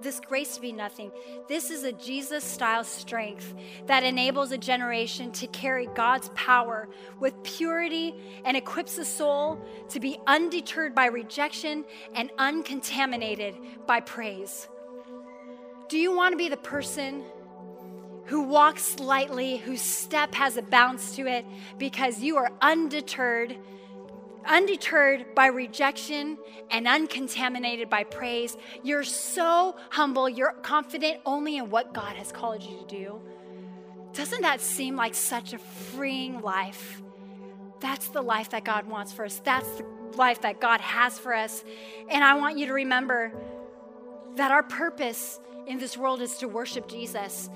this 0.00 0.20
grace 0.20 0.54
to 0.54 0.60
be 0.60 0.70
nothing. 0.70 1.10
This 1.48 1.72
is 1.72 1.82
a 1.82 1.90
Jesus 1.90 2.44
style 2.44 2.84
strength 2.84 3.52
that 3.86 4.04
enables 4.04 4.52
a 4.52 4.58
generation 4.58 5.32
to 5.32 5.48
carry 5.48 5.88
God's 5.94 6.30
power 6.36 6.88
with 7.18 7.34
purity 7.42 8.14
and 8.44 8.56
equips 8.56 8.94
the 8.94 9.04
soul 9.04 9.60
to 9.88 9.98
be 9.98 10.18
undeterred 10.28 10.94
by 10.94 11.06
rejection 11.06 11.84
and 12.14 12.30
uncontaminated 12.38 13.56
by 13.88 13.98
praise. 14.00 14.68
Do 15.88 15.98
you 15.98 16.14
want 16.14 16.32
to 16.32 16.36
be 16.36 16.48
the 16.48 16.56
person 16.56 17.24
who 18.32 18.40
walks 18.40 18.98
lightly, 18.98 19.58
whose 19.58 19.82
step 19.82 20.34
has 20.34 20.56
a 20.56 20.62
bounce 20.62 21.14
to 21.16 21.26
it, 21.26 21.44
because 21.76 22.20
you 22.20 22.38
are 22.38 22.50
undeterred, 22.62 23.58
undeterred 24.46 25.34
by 25.34 25.48
rejection 25.48 26.38
and 26.70 26.88
uncontaminated 26.88 27.90
by 27.90 28.04
praise. 28.04 28.56
You're 28.82 29.04
so 29.04 29.76
humble, 29.90 30.30
you're 30.30 30.54
confident 30.62 31.20
only 31.26 31.58
in 31.58 31.68
what 31.68 31.92
God 31.92 32.16
has 32.16 32.32
called 32.32 32.62
you 32.62 32.78
to 32.78 32.86
do. 32.86 33.20
Doesn't 34.14 34.40
that 34.40 34.62
seem 34.62 34.96
like 34.96 35.14
such 35.14 35.52
a 35.52 35.58
freeing 35.58 36.40
life? 36.40 37.02
That's 37.80 38.08
the 38.08 38.22
life 38.22 38.48
that 38.52 38.64
God 38.64 38.86
wants 38.86 39.12
for 39.12 39.26
us. 39.26 39.42
That's 39.44 39.68
the 39.76 39.84
life 40.16 40.40
that 40.40 40.58
God 40.58 40.80
has 40.80 41.18
for 41.18 41.34
us. 41.34 41.62
And 42.08 42.24
I 42.24 42.32
want 42.36 42.56
you 42.56 42.64
to 42.68 42.72
remember 42.72 43.30
that 44.36 44.50
our 44.50 44.62
purpose 44.62 45.38
in 45.66 45.76
this 45.76 45.98
world 45.98 46.22
is 46.22 46.38
to 46.38 46.48
worship 46.48 46.88
Jesus 46.88 47.50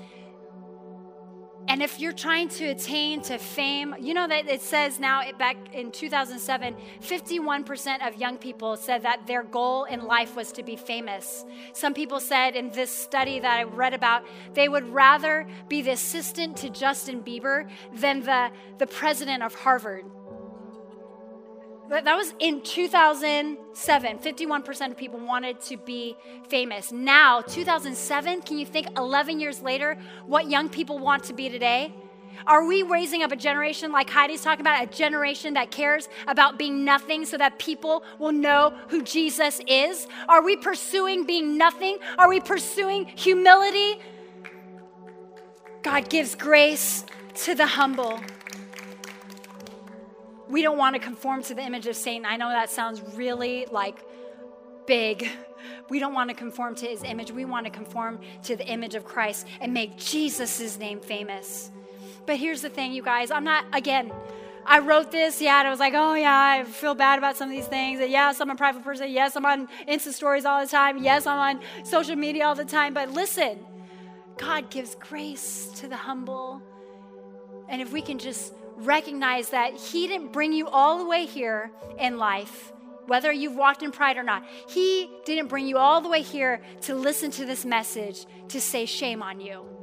And 1.69 1.83
if 1.83 1.99
you're 1.99 2.13
trying 2.13 2.47
to 2.49 2.65
attain 2.65 3.21
to 3.23 3.37
fame, 3.37 3.93
you 3.99 4.13
know 4.13 4.25
that 4.25 4.47
it 4.47 4.61
says 4.61 5.01
now 5.01 5.21
back 5.37 5.57
in 5.73 5.91
2007, 5.91 6.75
51% 7.01 8.07
of 8.07 8.15
young 8.15 8.37
people 8.37 8.77
said 8.77 9.01
that 9.01 9.27
their 9.27 9.43
goal 9.43 9.83
in 9.83 10.05
life 10.05 10.37
was 10.37 10.53
to 10.53 10.63
be 10.63 10.77
famous. 10.77 11.43
Some 11.73 11.93
people 11.93 12.21
said 12.21 12.55
in 12.55 12.69
this 12.69 12.89
study 12.89 13.41
that 13.41 13.59
I 13.59 13.63
read 13.63 13.93
about, 13.93 14.23
they 14.53 14.69
would 14.69 14.87
rather 14.87 15.45
be 15.67 15.81
the 15.81 15.91
assistant 15.91 16.55
to 16.57 16.69
Justin 16.69 17.21
Bieber 17.21 17.69
than 17.93 18.21
the, 18.21 18.49
the 18.77 18.87
president 18.87 19.43
of 19.43 19.53
Harvard. 19.53 20.05
That 21.89 22.17
was 22.17 22.33
in 22.39 22.61
2007. 22.61 24.19
51% 24.19 24.91
of 24.91 24.97
people 24.97 25.19
wanted 25.19 25.61
to 25.61 25.77
be 25.77 26.17
famous. 26.49 26.91
Now, 26.91 27.41
2007, 27.41 28.41
can 28.41 28.57
you 28.57 28.65
think 28.65 28.87
11 28.97 29.39
years 29.39 29.61
later 29.61 29.97
what 30.25 30.49
young 30.49 30.67
people 30.67 30.99
want 30.99 31.23
to 31.25 31.33
be 31.33 31.49
today? 31.49 31.93
Are 32.45 32.65
we 32.65 32.83
raising 32.83 33.23
up 33.23 33.31
a 33.31 33.35
generation 33.35 33.91
like 33.91 34.09
Heidi's 34.09 34.41
talking 34.41 34.61
about, 34.61 34.83
a 34.83 34.87
generation 34.87 35.53
that 35.55 35.71
cares 35.71 36.07
about 36.27 36.59
being 36.59 36.83
nothing 36.83 37.25
so 37.25 37.37
that 37.37 37.57
people 37.57 38.03
will 38.19 38.33
know 38.33 38.73
who 38.89 39.01
Jesus 39.01 39.61
is? 39.65 40.07
Are 40.27 40.43
we 40.43 40.57
pursuing 40.57 41.25
being 41.25 41.57
nothing? 41.57 41.97
Are 42.17 42.27
we 42.27 42.39
pursuing 42.41 43.05
humility? 43.05 44.01
God 45.83 46.09
gives 46.09 46.35
grace 46.35 47.05
to 47.43 47.55
the 47.55 47.65
humble 47.65 48.19
we 50.49 50.61
don't 50.61 50.77
want 50.77 50.95
to 50.95 50.99
conform 50.99 51.43
to 51.43 51.53
the 51.53 51.61
image 51.61 51.87
of 51.87 51.95
Satan. 51.95 52.25
I 52.25 52.37
know 52.37 52.49
that 52.49 52.69
sounds 52.69 53.01
really 53.15 53.65
like 53.71 54.05
big. 54.85 55.29
We 55.89 55.99
don't 55.99 56.13
want 56.13 56.29
to 56.29 56.35
conform 56.35 56.75
to 56.75 56.85
his 56.85 57.03
image. 57.03 57.31
We 57.31 57.45
want 57.45 57.65
to 57.65 57.71
conform 57.71 58.19
to 58.43 58.55
the 58.55 58.65
image 58.65 58.95
of 58.95 59.03
Christ 59.03 59.47
and 59.59 59.73
make 59.73 59.97
Jesus' 59.97 60.77
name 60.79 60.99
famous. 61.01 61.71
But 62.25 62.37
here's 62.37 62.61
the 62.61 62.69
thing, 62.69 62.93
you 62.93 63.03
guys. 63.03 63.31
I'm 63.31 63.43
not, 63.43 63.65
again, 63.73 64.11
I 64.65 64.79
wrote 64.79 65.11
this, 65.11 65.41
yeah, 65.41 65.59
and 65.59 65.67
I 65.67 65.71
was 65.71 65.79
like, 65.79 65.93
oh, 65.95 66.13
yeah, 66.13 66.37
I 66.59 66.63
feel 66.65 66.93
bad 66.93 67.17
about 67.17 67.37
some 67.37 67.49
of 67.49 67.55
these 67.55 67.67
things. 67.67 68.01
And 68.01 68.11
yes, 68.11 68.41
I'm 68.41 68.49
a 68.49 68.55
private 68.55 68.83
person. 68.83 69.09
Yes, 69.09 69.35
I'm 69.37 69.45
on 69.45 69.67
Insta 69.87 70.11
stories 70.11 70.45
all 70.45 70.61
the 70.61 70.69
time. 70.69 71.01
Yes, 71.01 71.25
I'm 71.25 71.57
on 71.57 71.63
social 71.85 72.17
media 72.17 72.45
all 72.45 72.55
the 72.55 72.65
time. 72.65 72.93
But 72.93 73.11
listen, 73.11 73.59
God 74.37 74.69
gives 74.69 74.95
grace 74.95 75.71
to 75.77 75.87
the 75.87 75.95
humble. 75.95 76.61
And 77.69 77.81
if 77.81 77.93
we 77.93 78.01
can 78.01 78.19
just 78.19 78.53
recognize 78.77 79.49
that 79.49 79.73
He 79.75 80.07
didn't 80.07 80.31
bring 80.31 80.53
you 80.53 80.67
all 80.67 80.99
the 80.99 81.05
way 81.05 81.25
here 81.25 81.71
in 81.99 82.17
life, 82.17 82.71
whether 83.07 83.31
you've 83.31 83.55
walked 83.55 83.83
in 83.83 83.91
pride 83.91 84.17
or 84.17 84.23
not. 84.23 84.45
He 84.69 85.09
didn't 85.25 85.47
bring 85.47 85.67
you 85.67 85.77
all 85.77 86.01
the 86.01 86.09
way 86.09 86.21
here 86.21 86.61
to 86.81 86.95
listen 86.95 87.31
to 87.31 87.45
this 87.45 87.65
message 87.65 88.25
to 88.49 88.61
say, 88.61 88.85
shame 88.85 89.21
on 89.21 89.39
you. 89.41 89.76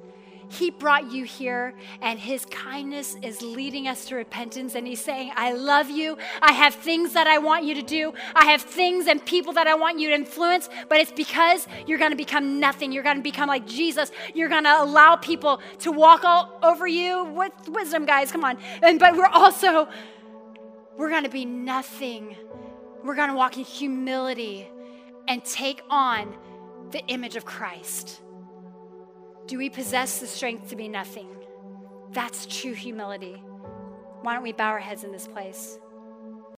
He 0.49 0.71
brought 0.71 1.13
you 1.13 1.25
here, 1.25 1.75
and 2.01 2.19
His 2.19 2.45
kindness 2.47 3.17
is 3.23 3.43
leading 3.43 3.89
us 3.89 4.07
to 4.07 4.17
repentance. 4.17 4.75
And 4.75 4.87
He's 4.87 5.03
saying, 5.03 5.33
I 5.37 5.53
love 5.53 5.91
you. 5.91 6.19
I 6.41 6.53
have 6.53 6.75
things 6.75 7.13
that 7.15 7.27
I 7.27 7.39
want 7.39 7.65
you 7.65 7.75
to 7.75 7.83
do. 7.83 8.13
I 8.35 8.47
have 8.47 8.63
things 8.63 9.07
and 9.07 9.25
people 9.25 9.53
that 9.55 9.67
I 9.67 9.75
want 9.75 9.99
you 9.99 10.09
to 10.09 10.15
influence, 10.15 10.69
but 10.89 10.99
it's 10.99 11.13
because 11.13 11.67
you're 11.87 11.99
going 11.99 12.11
to 12.11 12.17
become 12.17 12.61
nothing. 12.61 12.93
You're 12.93 13.03
going 13.03 13.17
to 13.17 13.23
become 13.23 13.49
like 13.49 13.67
Jesus. 13.67 14.11
You're 14.35 14.49
going 14.49 14.65
to 14.65 14.83
allow 14.83 15.17
people 15.17 15.61
to 15.81 15.93
walk 15.93 16.25
all 16.25 16.59
over 16.63 16.87
you 16.87 17.25
with 17.25 17.53
wisdom, 17.69 18.07
guys. 18.07 18.31
Come 18.31 18.45
on. 18.45 18.59
And, 18.83 18.99
but 18.99 19.17
we're 19.17 19.27
also, 19.27 19.89
we're 20.97 21.11
going 21.11 21.25
to 21.25 21.31
be 21.31 21.45
nothing. 21.45 22.37
We're 23.03 23.17
going 23.17 23.31
to 23.31 23.37
walk 23.37 23.57
in 23.57 23.65
humility 23.65 24.69
and 25.29 25.45
take 25.45 25.83
on 25.91 26.35
the 26.91 27.05
image 27.07 27.37
of 27.37 27.45
Christ. 27.45 28.21
Do 29.47 29.59
we 29.59 29.69
possess 29.69 30.21
the 30.21 30.27
strength 30.27 30.71
to 30.71 30.77
be 30.77 30.89
nothing? 30.89 31.29
That's 32.13 32.47
true 32.47 32.73
humility. 32.73 33.43
Why 34.23 34.33
don't 34.33 34.43
we 34.43 34.53
bow 34.53 34.71
our 34.71 34.79
heads 34.79 35.05
in 35.05 35.13
this 35.13 35.27
place? 35.27 35.79